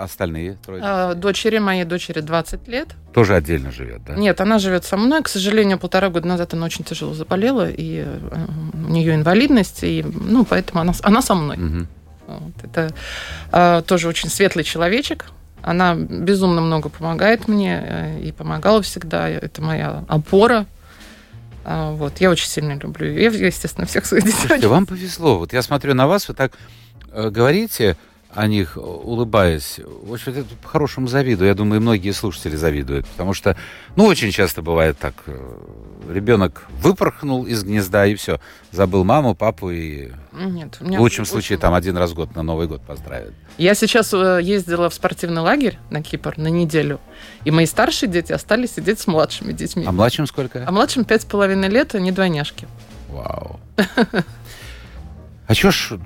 [0.00, 0.82] а остальные трое?
[0.84, 2.88] А, дочери моей дочери 20 лет.
[3.12, 4.14] Тоже отдельно живет, да?
[4.14, 5.22] Нет, она живет со мной.
[5.22, 10.04] К сожалению, полтора года назад она очень тяжело заболела, и э, у нее инвалидность, и,
[10.04, 11.56] ну, поэтому она, она со мной.
[11.56, 11.86] Угу.
[12.28, 12.52] Вот.
[12.62, 12.94] Это
[13.52, 15.26] э, тоже очень светлый человечек.
[15.62, 19.28] Она безумно много помогает мне э, и помогала всегда.
[19.28, 20.66] Это моя опора.
[21.64, 23.24] А, вот, я очень сильно люблю ее.
[23.24, 24.38] Естественно, всех своих детей.
[24.38, 25.38] Слушайте, вам повезло.
[25.38, 26.52] Вот я смотрю на вас, вы так
[27.12, 27.96] э, говорите,
[28.34, 29.80] о них, улыбаясь.
[29.84, 31.48] В общем, это по-хорошему завидую.
[31.48, 33.06] Я думаю, многие слушатели завидуют.
[33.08, 33.56] Потому что,
[33.96, 35.14] ну, очень часто бывает так.
[35.26, 35.56] Э,
[36.08, 38.40] ребенок выпорхнул из гнезда и все.
[38.70, 40.10] Забыл маму, папу и...
[40.32, 43.32] Нет, в лучшем случае там один раз в год на Новый год поздравят.
[43.58, 47.00] Я сейчас э, ездила в спортивный лагерь на Кипр на неделю.
[47.44, 49.84] И мои старшие дети остались сидеть с младшими детьми.
[49.86, 50.64] А младшим сколько?
[50.66, 52.68] А младшим пять с половиной лет, они двойняшки.
[53.08, 53.58] Вау.
[55.50, 55.98] А что ж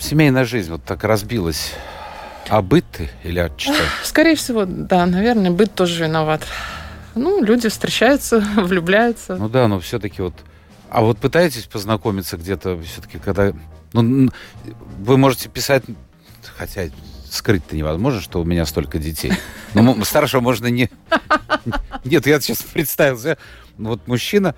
[0.00, 1.74] семейная жизнь вот так разбилась?
[2.48, 2.86] А быт
[3.22, 3.74] или от что?
[4.02, 6.46] Скорее всего, да, наверное, быт тоже виноват.
[7.14, 9.36] Ну, люди встречаются, влюбляются.
[9.36, 10.32] Ну да, но все-таки вот...
[10.88, 13.52] А вот пытаетесь познакомиться где-то все-таки, когда...
[13.92, 14.30] Ну,
[15.00, 15.84] вы можете писать,
[16.56, 16.84] хотя
[17.30, 19.34] скрыть-то невозможно, что у меня столько детей.
[19.74, 20.88] Но старшего можно не...
[22.06, 23.36] Нет, я сейчас представил себе,
[23.76, 24.54] вот мужчина,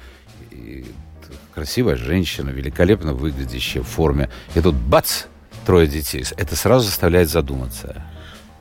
[1.57, 4.29] красивая женщина, великолепно выглядящая в форме.
[4.55, 5.23] И тут бац,
[5.65, 6.23] трое детей.
[6.37, 8.05] Это сразу заставляет задуматься.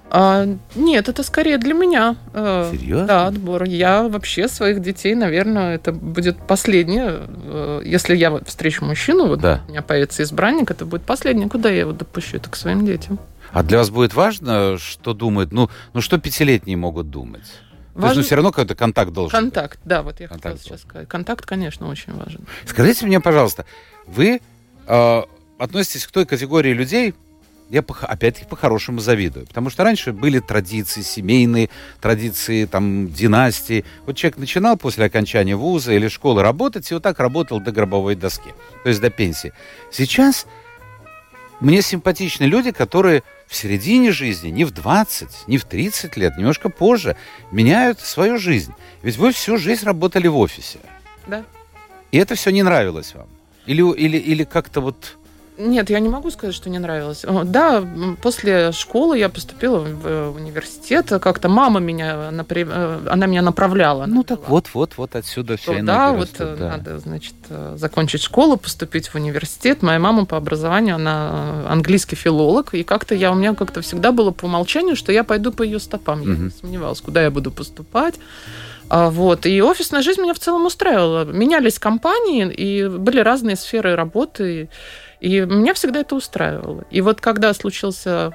[0.10, 2.16] А, нет, это скорее для меня.
[2.34, 3.06] Э, Серьезно?
[3.06, 3.64] Да, отбор.
[3.64, 7.24] Я вообще своих детей, наверное, это будет последнее.
[7.44, 9.60] Э, если я встречу мужчину, вот да.
[9.68, 11.50] у меня появится избранник, это будет последнее.
[11.50, 12.38] Куда я его допущу?
[12.38, 13.20] Это к своим детям.
[13.52, 17.44] А для вас будет важно, что думают, ну, ну что пятилетние могут думать?
[17.96, 18.02] Важен...
[18.02, 19.88] То есть, ну, все равно какой-то контакт должен Контакт, быть.
[19.88, 21.08] да, вот я контакт хотела сейчас сказать.
[21.08, 22.46] Контакт, конечно, очень важен.
[22.66, 23.66] Скажите мне, пожалуйста,
[24.06, 24.42] вы
[24.88, 25.22] э,
[25.58, 27.14] относитесь к той категории людей,
[27.70, 29.48] я опять-таки по-хорошему завидую.
[29.48, 31.70] Потому что раньше были традиции семейные,
[32.02, 33.86] традиции там династии.
[34.06, 38.16] Вот человек начинал после окончания вуза или школы работать, и вот так работал до гробовой
[38.16, 38.54] доски,
[38.84, 39.54] то есть до пенсии.
[39.90, 40.46] Сейчас
[41.60, 46.70] мне симпатичны люди, которые в середине жизни, не в 20, не в 30 лет, немножко
[46.70, 47.16] позже,
[47.52, 48.74] меняют свою жизнь.
[49.04, 50.80] Ведь вы всю жизнь работали в офисе.
[51.28, 51.44] Да.
[52.12, 53.28] И это все не нравилось вам?
[53.66, 55.18] Или, или, или как-то вот
[55.58, 57.26] нет, я не могу сказать, что не нравилось.
[57.46, 57.84] Да,
[58.22, 61.12] после школы я поступила в э, университет.
[61.22, 64.06] Как-то мама меня, э, она меня направляла.
[64.06, 65.82] Ну так вот, вот, вот отсюда все.
[65.82, 66.70] Да, вот э, да.
[66.72, 67.36] надо, значит,
[67.76, 69.82] закончить школу, поступить в университет.
[69.82, 74.32] Моя мама по образованию, она английский филолог, и как-то я у меня как-то всегда было
[74.32, 76.22] по умолчанию, что я пойду по ее стопам.
[76.22, 76.44] Я угу.
[76.44, 78.16] не сомневалась, куда я буду поступать.
[78.90, 79.46] А, вот.
[79.46, 81.26] И офисная жизнь меня в целом устраивала.
[81.26, 84.64] Менялись компании, и были разные сферы работы.
[84.64, 84.70] И
[85.30, 86.86] меня всегда это устраивало.
[86.92, 88.32] И вот когда случился,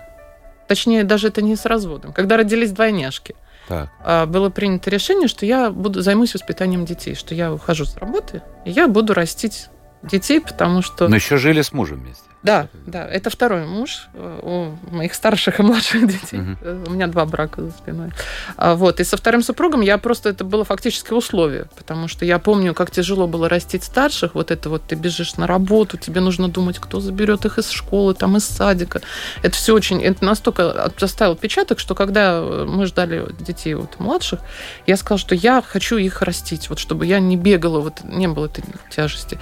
[0.66, 3.34] точнее, даже это не с разводом, когда родились двойняшки,
[3.68, 3.88] так.
[4.02, 8.42] А, было принято решение, что я буду займусь воспитанием детей, что я ухожу с работы,
[8.64, 9.68] и я буду растить
[10.02, 11.06] детей, потому что...
[11.06, 12.24] Но еще жили с мужем вместе.
[12.42, 16.40] Да, да, это второй муж э, у моих старших и младших детей.
[16.40, 16.86] Угу.
[16.86, 18.12] У меня два брака за спиной.
[18.56, 22.38] А, вот, и со вторым супругом я просто, это было фактически условие, потому что я
[22.38, 26.48] помню, как тяжело было растить старших, вот это вот ты бежишь на работу, тебе нужно
[26.48, 29.02] думать, кто заберет их из школы, там, из садика.
[29.42, 34.40] Это все очень, это настолько оставил отпечаток, что когда мы ждали детей вот младших,
[34.86, 38.46] я сказала, что я хочу их растить, вот чтобы я не бегала, вот не было
[38.46, 39.38] этой тяжести.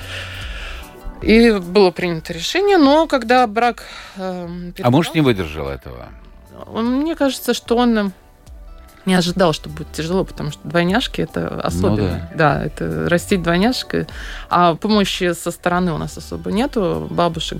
[1.22, 3.84] И было принято решение, но когда брак...
[4.16, 4.48] Э,
[4.80, 6.08] а муж не выдержал этого?
[6.72, 8.12] Мне кажется, что он
[9.08, 12.28] не ожидал, что будет тяжело, потому что двойняшки это особенно.
[12.30, 12.58] Ну, да.
[12.58, 14.06] да, это растить двойняшек.
[14.50, 17.08] А помощи со стороны у нас особо нету.
[17.10, 17.58] Бабушек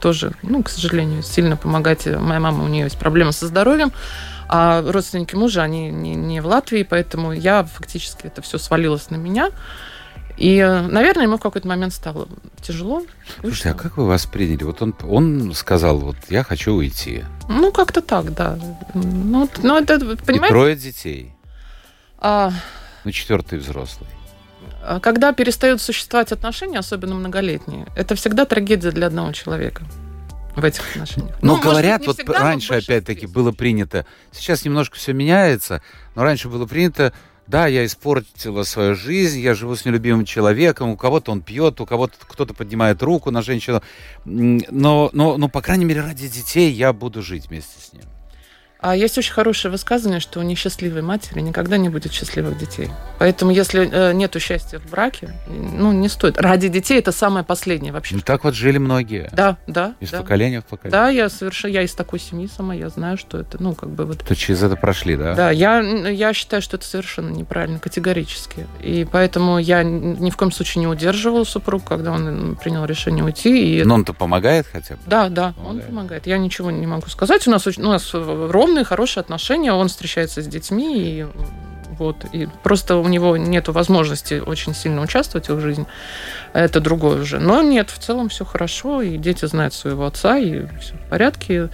[0.00, 2.06] тоже, ну, к сожалению, сильно помогать.
[2.06, 3.92] Моя мама, у нее есть проблемы со здоровьем.
[4.48, 9.16] А родственники мужа, они не, не в Латвии, поэтому я фактически это все свалилось на
[9.16, 9.50] меня.
[10.36, 12.28] И, наверное, ему в какой-то момент стало
[12.60, 13.04] тяжело.
[13.40, 14.64] Слушайте, а как вы восприняли?
[14.64, 17.24] Вот он, он сказал, вот я хочу уйти.
[17.48, 18.58] Ну, как-то так, да.
[18.94, 20.46] Ну, ну это, понимаете?
[20.46, 21.32] И трое детей.
[22.18, 22.52] А...
[23.04, 24.08] Ну, четвертый взрослый.
[24.82, 29.82] А когда перестают существовать отношения, особенно многолетние, это всегда трагедия для одного человека
[30.56, 31.36] в этих отношениях.
[31.42, 35.82] Но ну, говорят, быть, вот раньше, опять-таки, было принято, сейчас немножко все меняется,
[36.14, 37.12] но раньше было принято
[37.46, 41.86] да, я испортила свою жизнь, я живу с нелюбимым человеком, у кого-то он пьет, у
[41.86, 43.82] кого-то кто-то поднимает руку на женщину,
[44.24, 48.04] но, но, но, по крайней мере, ради детей я буду жить вместе с ним.
[48.86, 52.90] А есть очень хорошее высказывание, что у несчастливой матери никогда не будет счастливых детей.
[53.18, 56.38] Поэтому, если э, нет счастья в браке, ну, не стоит.
[56.38, 58.16] Ради детей это самое последнее вообще.
[58.16, 59.30] Ну, так вот жили многие.
[59.32, 59.94] Да, да.
[60.00, 60.20] Из да.
[60.20, 61.00] поколения в поколение.
[61.00, 64.04] Да, я совершенно, я из такой семьи сама, я знаю, что это, ну, как бы
[64.04, 64.18] вот...
[64.22, 65.34] То через это прошли, да?
[65.34, 68.66] Да, я, я считаю, что это совершенно неправильно, категорически.
[68.82, 73.78] И поэтому я ни в коем случае не удерживала супруг, когда он принял решение уйти.
[73.78, 73.82] И...
[73.82, 75.00] Но он-то помогает хотя бы?
[75.06, 75.84] Да, да, помогает.
[75.84, 76.26] он помогает.
[76.26, 77.48] Я ничего не могу сказать.
[77.48, 81.26] У нас, у нас ровно ровные, хорошие отношения, он встречается с детьми, и
[81.96, 85.86] вот, и просто у него нет возможности очень сильно участвовать в жизни.
[86.52, 87.38] Это другое уже.
[87.38, 91.68] Но нет, в целом все хорошо, и дети знают своего отца, и все в порядке.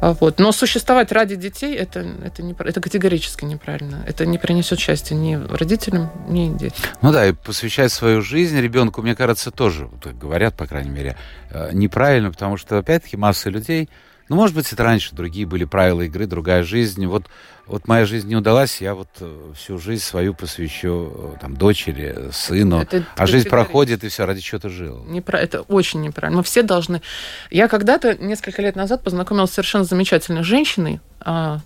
[0.00, 0.38] А вот.
[0.38, 4.04] Но существовать ради детей это, это, не, это категорически неправильно.
[4.06, 6.84] Это не принесет счастья ни родителям, ни детям.
[7.02, 11.16] Ну да, и посвящать свою жизнь ребенку, мне кажется, тоже, вот, говорят, по крайней мере,
[11.50, 13.90] э, неправильно, потому что, опять-таки, масса людей
[14.30, 17.04] ну, может быть, это раньше другие были правила игры, другая жизнь.
[17.04, 17.24] Вот,
[17.66, 22.30] вот моя жизнь не удалась, я вот э, всю жизнь свою посвящу э, там, дочери,
[22.30, 22.80] сыну.
[22.80, 25.04] Это, а жизнь проходит, и все, ради чего ты жил.
[25.08, 25.36] Непра...
[25.36, 26.38] Это очень неправильно.
[26.38, 27.02] Мы все должны...
[27.50, 31.58] Я когда-то, несколько лет назад, познакомилась с совершенно замечательной женщиной, а,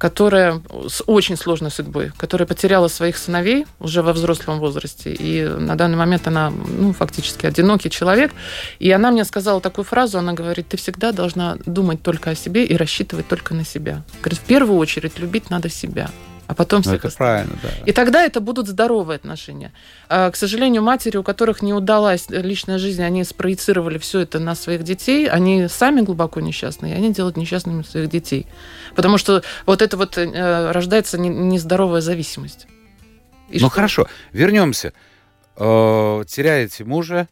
[0.00, 5.12] которая с очень сложной судьбой, которая потеряла своих сыновей уже во взрослом возрасте.
[5.12, 8.32] И на данный момент она ну, фактически одинокий человек.
[8.78, 12.64] И она мне сказала такую фразу, она говорит, ты всегда должна думать только о себе
[12.64, 14.02] и рассчитывать только на себя.
[14.22, 16.08] Говорит, в первую очередь любить надо себя
[16.50, 17.68] а потом ну, всех это правильно, да.
[17.86, 19.70] И тогда это будут здоровые отношения.
[20.08, 24.56] А, к сожалению, матери, у которых не удалась личная жизнь, они спроецировали все это на
[24.56, 28.48] своих детей, они сами глубоко несчастные, и они делают несчастными своих детей.
[28.96, 32.66] Потому что вот это вот э, рождается нездоровая зависимость.
[33.48, 33.70] И ну что?
[33.70, 34.92] хорошо, вернемся.
[35.54, 37.28] Э, теряете мужа,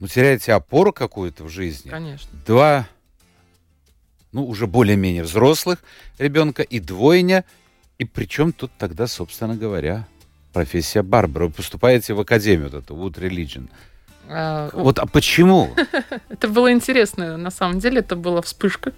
[0.00, 1.90] ну теряете опору какую-то в жизни.
[1.90, 2.30] Конечно.
[2.46, 2.88] Два,
[4.32, 5.80] ну уже более-менее взрослых
[6.16, 7.44] ребенка и двойня–
[8.02, 10.06] и причем тут тогда, собственно говоря,
[10.52, 11.44] профессия Барбара.
[11.44, 13.68] Вы поступаете в академию, вот эту Wood Religion.
[14.28, 15.70] А, вот, а почему?
[16.28, 17.36] это было интересно.
[17.36, 18.92] На самом деле, это была вспышка.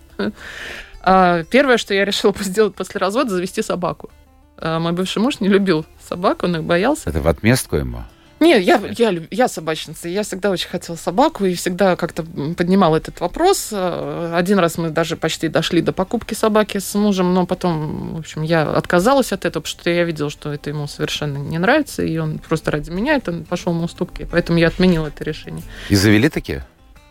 [1.03, 4.11] А, первое, что я решила сделать после развода, завести собаку.
[4.57, 7.11] А, мой бывший муж не любил собак, он их боялся.
[7.11, 8.05] Это в отместку ему?
[8.45, 10.07] Нет, я, я, я собачница.
[10.07, 12.25] Я всегда очень хотела собаку и всегда как-то
[12.57, 13.71] поднимала этот вопрос.
[13.73, 18.19] Э, один раз мы даже почти дошли до покупки собаки с мужем, но потом, в
[18.19, 22.03] общем, я отказалась от этого, потому что я видела, что это ему совершенно не нравится,
[22.03, 24.29] и он просто ради меня это пошел на уступки.
[24.31, 25.63] Поэтому я отменила это решение.
[25.89, 26.67] И завели такие?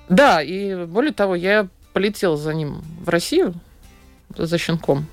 [0.09, 3.55] Да, и более того, я полетела за ним в Россию,
[4.37, 5.07] за щенком.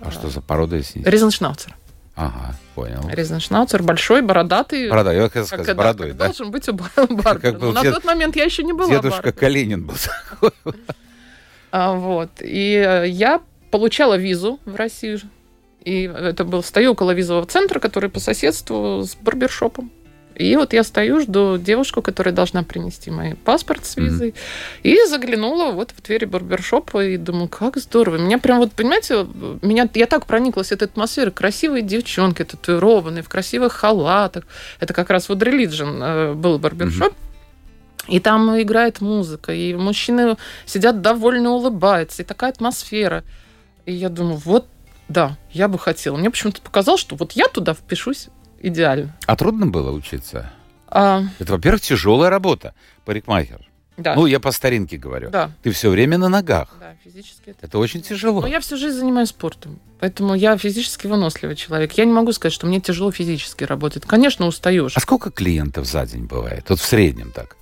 [0.00, 1.76] А что за порода, если Ризеншнауцер.
[2.20, 3.08] Ага, понял.
[3.10, 4.90] Ризеншнауцер большой, бородатый.
[4.90, 6.26] Бородой, я хотел сказать, как, бородой, да?
[6.26, 7.38] Должен быть у Барбера.
[7.38, 7.94] Как На дед...
[7.94, 9.32] тот момент я еще не была Дедушка Барбера.
[9.32, 10.52] Калинин был такой.
[11.72, 12.30] А, вот.
[12.40, 15.20] И э, я получала визу в Россию.
[15.84, 19.92] И это был, стою около визового центра, который по соседству с барбершопом.
[20.40, 24.30] И вот я стою, жду девушку, которая должна принести мой паспорт с визой.
[24.30, 24.80] Mm-hmm.
[24.84, 28.16] И заглянула вот в двери барбершопа и думаю, как здорово.
[28.16, 29.26] Меня прям вот, понимаете,
[29.60, 31.30] меня, я так прониклась этой атмосферой.
[31.30, 34.44] Красивые девчонки, татуированные, в красивых халатах.
[34.80, 37.12] Это как раз вот Religion э, был барбершоп.
[37.12, 38.14] Mm-hmm.
[38.14, 43.24] И там играет музыка, и мужчины сидят довольно улыбаются, и такая атмосфера.
[43.84, 44.66] И я думаю, вот,
[45.08, 46.16] да, я бы хотела.
[46.16, 48.28] Мне почему-то показалось, что вот я туда впишусь
[48.60, 49.16] идеально.
[49.26, 50.52] А трудно было учиться?
[50.88, 53.66] А, Это, во-первых, тяжелая работа, парикмахер.
[53.96, 55.30] да, Ну, я по старинке говорю.
[55.30, 56.68] да, Ты все время на ногах.
[56.80, 58.40] да, физически это Это очень тяжело.
[58.40, 61.92] Но я всю жизнь занимаюсь спортом, поэтому я физически выносливый человек.
[61.92, 64.04] Я не могу сказать, что мне тяжело физически работать.
[64.04, 64.96] Конечно, устаешь.
[64.96, 66.64] А сколько клиентов за день бывает?
[66.68, 67.56] Вот в среднем так.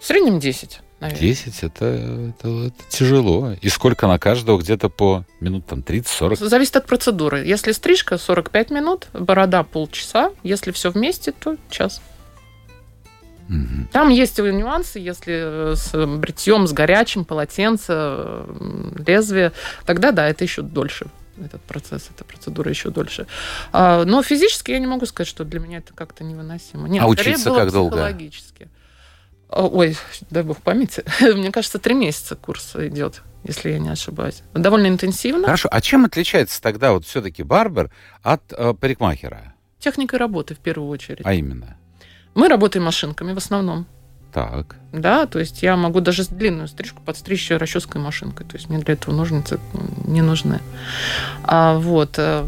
[0.00, 1.20] В среднем 10, наверное.
[1.20, 3.52] 10 это, это, это тяжело.
[3.60, 4.58] И сколько на каждого?
[4.58, 6.48] Где-то по минут там 30-40.
[6.48, 7.44] Зависит от процедуры.
[7.44, 10.32] Если стрижка 45 минут, борода полчаса.
[10.42, 12.00] Если все вместе, то час.
[13.48, 13.88] Мгм.
[13.92, 19.52] Там есть нюансы, если э, с бритьем, с горячим, полотенце, э, лезвие,
[19.84, 21.06] тогда да, это еще дольше.
[21.38, 23.26] Этот процесс, эта процедура еще дольше.
[23.72, 26.88] А, но физически я не могу сказать, что для меня это как-то невыносимо.
[26.88, 27.96] Нет, А учиться было как долго?
[27.96, 28.68] психологически.
[29.48, 29.96] А, Ой,
[30.30, 31.04] дай бог памяти.
[31.20, 34.42] Мне кажется, три месяца курс идет, если я не ошибаюсь.
[34.54, 35.44] Довольно интенсивно.
[35.44, 35.68] Хорошо.
[35.70, 37.90] А чем отличается тогда вот все-таки барбер
[38.22, 39.54] от э, парикмахера?
[39.78, 41.24] Техникой работы в первую очередь.
[41.24, 41.76] А именно?
[42.34, 43.86] Мы работаем машинками в основном.
[44.32, 44.76] Так.
[44.92, 48.46] Да, то есть я могу даже длинную стрижку подстричь расческой машинкой.
[48.46, 49.58] То есть мне для этого ножницы
[50.06, 50.60] не нужны.
[51.44, 52.16] А, вот.
[52.18, 52.44] э,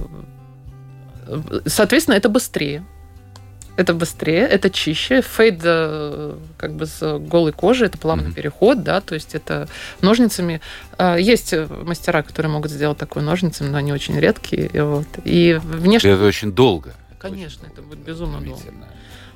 [1.67, 2.85] Соответственно, это быстрее.
[3.79, 5.23] Это быстрее, это чище.
[5.23, 8.35] Фейд э, как бы с голой кожи, это плавный Мгм.
[8.35, 9.69] переход, да, то есть это
[10.03, 10.61] ножницами.
[10.99, 11.55] э, Есть
[11.85, 14.67] мастера, которые могут сделать такое ножницами, но они очень редкие.
[14.67, 15.07] И, вот.
[15.25, 16.93] и внешне, Это очень долго.
[17.21, 18.63] конечно, Очень это будет безумно долго.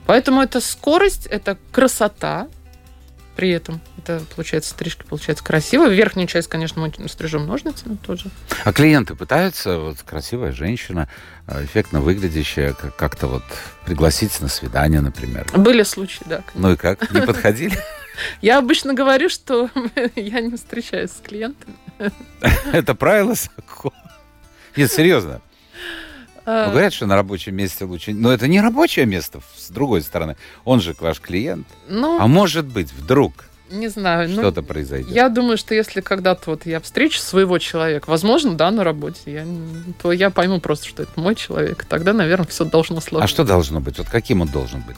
[0.06, 2.48] Поэтому это скорость, это красота.
[3.36, 5.88] При этом это получается стрижка, получается красиво.
[5.88, 8.30] Верхнюю часть, конечно, мы стрижем ножницами тоже.
[8.64, 11.08] А клиенты пытаются, вот красивая женщина,
[11.46, 13.42] э, эффектно выглядящая, как- как-то вот
[13.86, 15.46] пригласить на свидание, например.
[15.56, 16.42] Были случаи, да.
[16.54, 17.10] Ну и как?
[17.12, 17.78] Не подходили?
[18.42, 19.70] Я обычно говорю, что
[20.16, 21.74] я не встречаюсь с клиентами.
[22.72, 23.96] Это правило закона.
[24.76, 25.40] Нет, серьезно.
[26.44, 28.12] А, Ну, говорят, что на рабочем месте лучше...
[28.12, 30.36] Но это не рабочее место, с другой стороны.
[30.64, 31.66] Он же ваш клиент.
[31.88, 33.32] Ну, А может быть, вдруг
[33.72, 34.28] не знаю.
[34.28, 35.10] ну, что-то произойдет.
[35.10, 39.46] Я думаю, что если когда-то вот я встречу своего человека, возможно, да, на работе, я,
[40.02, 41.84] то я пойму просто, что это мой человек.
[41.88, 43.24] Тогда, наверное, все должно сложиться.
[43.24, 43.98] А что должно быть?
[43.98, 44.96] Вот каким он должен быть?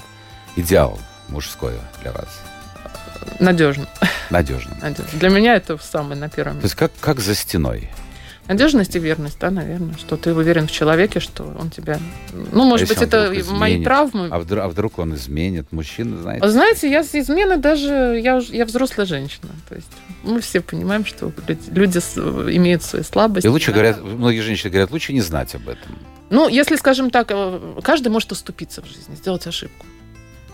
[0.57, 2.29] Идеал мужской для вас.
[3.41, 3.87] Надежно.
[4.31, 4.77] Надежным.
[4.81, 5.19] Надежно.
[5.19, 7.91] Для меня это самое на первом То есть как, как за стеной.
[8.47, 11.99] Надежность и верность, да, наверное, что ты уверен в человеке, что он тебя...
[12.53, 13.85] Ну, может если быть, это вдруг мои изменит?
[13.85, 14.29] травмы.
[14.31, 15.73] А вдруг, а вдруг он изменит?
[15.73, 16.45] Мужчина, знаете?
[16.45, 18.21] А Знаете, я с измены даже...
[18.23, 19.49] Я, я взрослая женщина.
[19.69, 19.89] То есть
[20.23, 21.33] мы все понимаем, что
[21.71, 21.99] люди,
[22.55, 23.47] имеют свои слабости.
[23.47, 25.99] И лучше Иногда- говорят, многие женщины говорят, лучше не знать об этом.
[26.31, 29.87] Ну, если, скажем так, э, каждый может оступиться в жизни, сделать ошибку.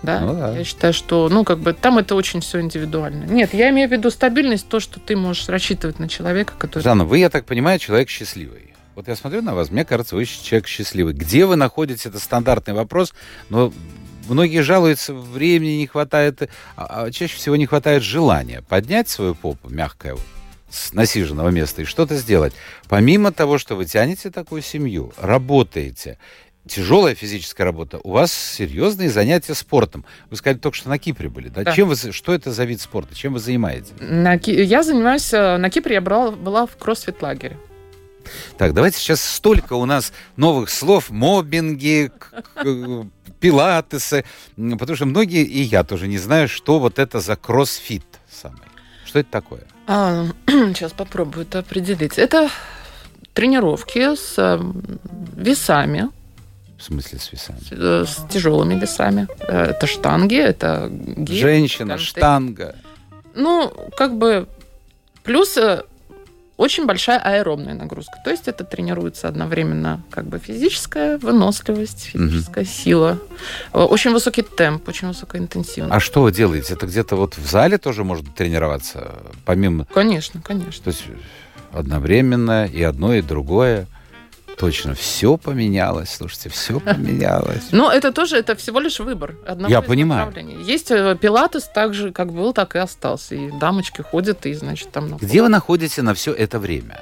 [0.03, 0.21] Да?
[0.21, 0.57] Ну да.
[0.57, 3.25] Я считаю, что, ну, как бы там это очень все индивидуально.
[3.25, 6.83] Нет, я имею в виду стабильность, то, что ты можешь рассчитывать на человека, который...
[6.83, 8.75] Жанна, вы, я так понимаю, человек счастливый.
[8.95, 11.15] Вот я смотрю на вас, мне кажется, вы человек счастливый.
[11.15, 13.15] Где вы находитесь, это стандартный вопрос,
[13.49, 13.73] но
[14.29, 16.43] многие жалуются, времени не хватает,
[16.77, 20.23] а, а чаще всего не хватает желания поднять свою попу, мягкое, вот,
[20.71, 22.53] с насиженного места и что-то сделать.
[22.89, 26.19] Помимо того, что вы тянете такую семью, работаете,
[26.69, 30.05] тяжелая физическая работа, у вас серьезные занятия спортом.
[30.31, 31.65] Вы сказали только что на Кипре были, да?
[31.65, 31.73] Да.
[31.73, 33.15] Чем вы, что это за вид спорта?
[33.15, 33.93] Чем вы занимаетесь?
[34.01, 35.33] На Я занимаюсь...
[35.33, 37.57] э, На Кипре я брала, была в кроссфит-лагере.
[38.59, 42.13] Так, давайте сейчас столько у нас новых слов, моббинги,
[43.41, 44.25] пилатесы,
[44.57, 48.61] потому что многие, и я тоже не знаю, что вот это за кроссфит самый.
[49.07, 49.63] Что это такое?
[49.87, 52.19] А, сейчас попробую это определить.
[52.19, 52.51] Это
[53.33, 54.61] тренировки с э,
[55.37, 56.11] весами,
[56.81, 57.59] В смысле с весами?
[57.61, 59.29] с, э, с тяжелыми весами.
[59.41, 61.37] Э, Это штанги, это гирь.
[61.41, 62.01] Женщина, контейнер.
[62.09, 62.77] штанга.
[63.35, 64.49] Ну, как бы
[65.23, 65.83] плюс э,
[66.57, 68.15] очень большая аэробная нагрузка.
[68.25, 73.19] То есть это тренируется одновременно как бы физическая выносливость, физическая сила,
[73.73, 75.95] Э, очень высокий темп, очень высокая интенсивность.
[75.95, 76.73] А что вы делаете?
[76.75, 79.85] Это где-то вот в зале тоже можно тренироваться, помимо...
[79.85, 80.83] Конечно, конечно.
[80.85, 81.05] То есть
[81.73, 83.87] одновременно и одно, и другое.
[84.59, 87.69] Точно, все поменялось, слушайте, все поменялось.
[87.73, 90.33] Но это тоже, это всего лишь выбор одного Я понимаю.
[90.65, 93.35] Есть э, пилатес так же, как был, так и остался.
[93.35, 95.17] И дамочки ходят, и, значит, там...
[95.17, 97.01] Где вы находите на все это время?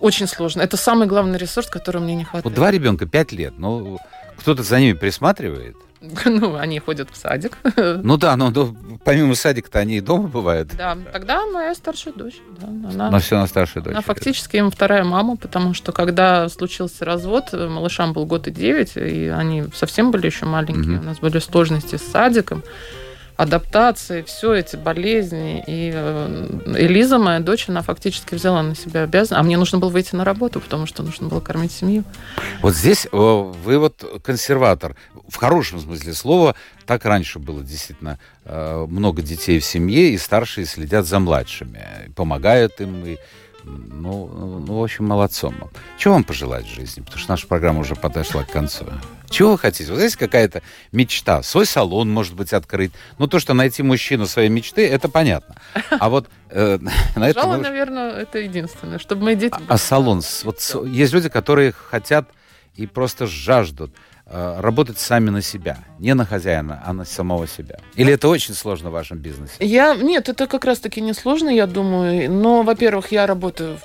[0.00, 0.62] Очень сложно.
[0.62, 2.44] Это самый главный ресурс, который мне не хватает.
[2.44, 3.98] Вот два ребенка, пять лет, ну,
[4.38, 5.76] кто-то за ними присматривает.
[6.26, 7.58] Ну, они ходят в садик.
[7.76, 8.74] Ну да, но но
[9.04, 10.68] помимо садика-то они и дома бывают.
[10.76, 12.36] Да, тогда моя старшая дочь.
[12.60, 13.92] Да, она, Но все на старшей дочери.
[13.92, 18.50] она фактически им вторая мама, потому что когда случился развод, э, малышам был год и
[18.50, 20.96] девять, и они совсем были еще маленькие.
[20.96, 21.00] Мгм.
[21.00, 22.62] У нас были сложности с садиком.
[23.36, 25.62] Адаптации, все эти болезни.
[25.66, 29.40] И э, Элиза, моя дочь, она фактически взяла на себя обязанность.
[29.40, 32.04] А мне нужно было выйти на работу, потому что нужно было кормить семью.
[32.62, 34.96] Вот здесь вы вот консерватор.
[35.28, 36.54] В хорошем смысле слова.
[36.86, 42.80] Так раньше было действительно э, много детей в семье, и старшие следят за младшими, помогают
[42.80, 43.18] им и
[43.64, 44.28] ну,
[44.64, 45.54] ну, в общем, молодцом.
[45.98, 47.00] Чего вам пожелать в жизни?
[47.00, 48.86] Потому что наша программа уже подошла к концу.
[49.30, 49.92] Чего вы хотите?
[49.92, 50.62] Вот есть какая-то
[50.92, 51.42] мечта?
[51.42, 52.92] Свой салон, может быть, открыть.
[53.18, 55.56] Ну, то, что найти мужчину своей мечты, это понятно.
[55.90, 56.78] А вот э,
[57.16, 57.40] на это...
[57.40, 59.54] Пожалуй, наверное, это единственное, чтобы мои дети...
[59.54, 60.22] А, а салон?
[60.44, 62.28] Вот есть люди, которые хотят
[62.74, 63.92] и просто жаждут
[64.28, 67.76] Э, работать сами на себя, не на хозяина, а на самого себя?
[67.94, 69.54] Или это очень сложно в вашем бизнесе?
[69.60, 72.28] Я нет, это как раз-таки не сложно, я думаю.
[72.28, 73.78] Но, во-первых, я работаю,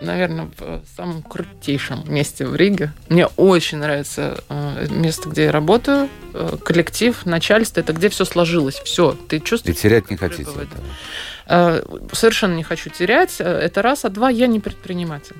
[0.00, 2.92] наверное, в самом крутейшем месте в Риге.
[3.08, 7.80] Мне очень нравится э, место, где я работаю, э, коллектив, начальство.
[7.80, 9.12] Это где все сложилось, все.
[9.28, 9.76] Ты чувствуешь?
[9.76, 11.84] И терять не хотите этого?
[12.12, 13.36] Совершенно не хочу терять.
[13.40, 15.36] Это раз, а два, я не предприниматель.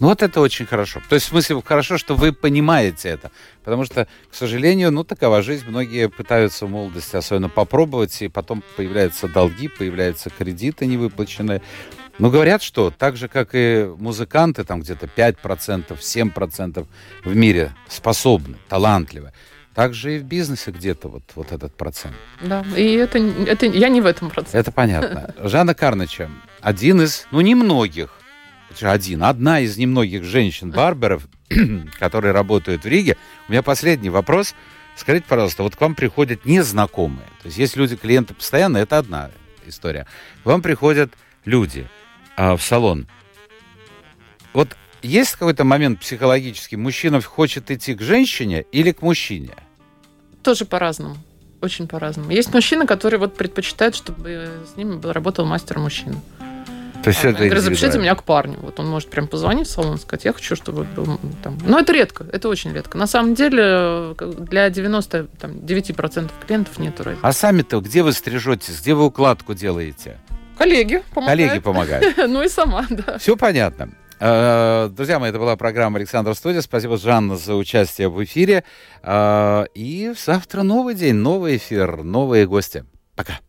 [0.00, 1.00] Ну вот это очень хорошо.
[1.08, 3.30] То есть в смысле хорошо, что вы понимаете это.
[3.62, 5.64] Потому что, к сожалению, ну такова жизнь.
[5.68, 11.62] Многие пытаются в молодости особенно попробовать, и потом появляются долги, появляются кредиты невыплаченные.
[12.18, 16.86] Но говорят, что так же, как и музыканты, там где-то 5%, 7%
[17.24, 19.32] в мире способны, талантливы,
[19.74, 22.14] также и в бизнесе где-то вот, вот этот процент.
[22.40, 24.58] Да, и это, это я не в этом проценте.
[24.58, 25.34] Это понятно.
[25.48, 28.10] Жанна Карныча, один из, ну, немногих
[28.82, 31.28] один, одна из немногих женщин-барберов,
[31.98, 33.16] которые работают в Риге.
[33.48, 34.54] У меня последний вопрос.
[34.96, 37.26] Скажите, пожалуйста, вот к вам приходят незнакомые.
[37.42, 39.30] То есть есть люди, клиенты постоянно, это одна
[39.66, 40.06] история.
[40.42, 41.12] К вам приходят
[41.44, 41.86] люди
[42.36, 43.06] а, в салон.
[44.52, 44.68] Вот
[45.02, 49.54] есть какой-то момент психологический, мужчина хочет идти к женщине или к мужчине?
[50.42, 51.16] Тоже по-разному.
[51.60, 52.30] Очень по-разному.
[52.30, 56.20] Есть мужчины, которые вот предпочитают, чтобы с ними работал мастер-мужчина.
[57.02, 58.58] То есть а, это говорю, запишите меня к парню.
[58.62, 61.58] Вот он может прям позвонить в салон и сказать, я хочу, чтобы был там.
[61.66, 62.96] Но это редко, это очень редко.
[62.96, 67.20] На самом деле для 99% клиентов нет разницы.
[67.22, 70.16] А сами-то где вы стрижетесь, где вы укладку делаете?
[70.58, 71.40] Коллеги помогают.
[71.40, 72.16] Коллеги помогают.
[72.28, 73.18] ну и сама, да.
[73.18, 73.90] Все понятно.
[74.20, 76.60] Э, друзья мои, это была программа Александр Студия.
[76.60, 78.64] Спасибо, Жанна, за участие в эфире.
[79.02, 82.84] Э, и завтра новый день, новый эфир, новые гости.
[83.16, 83.40] Пока.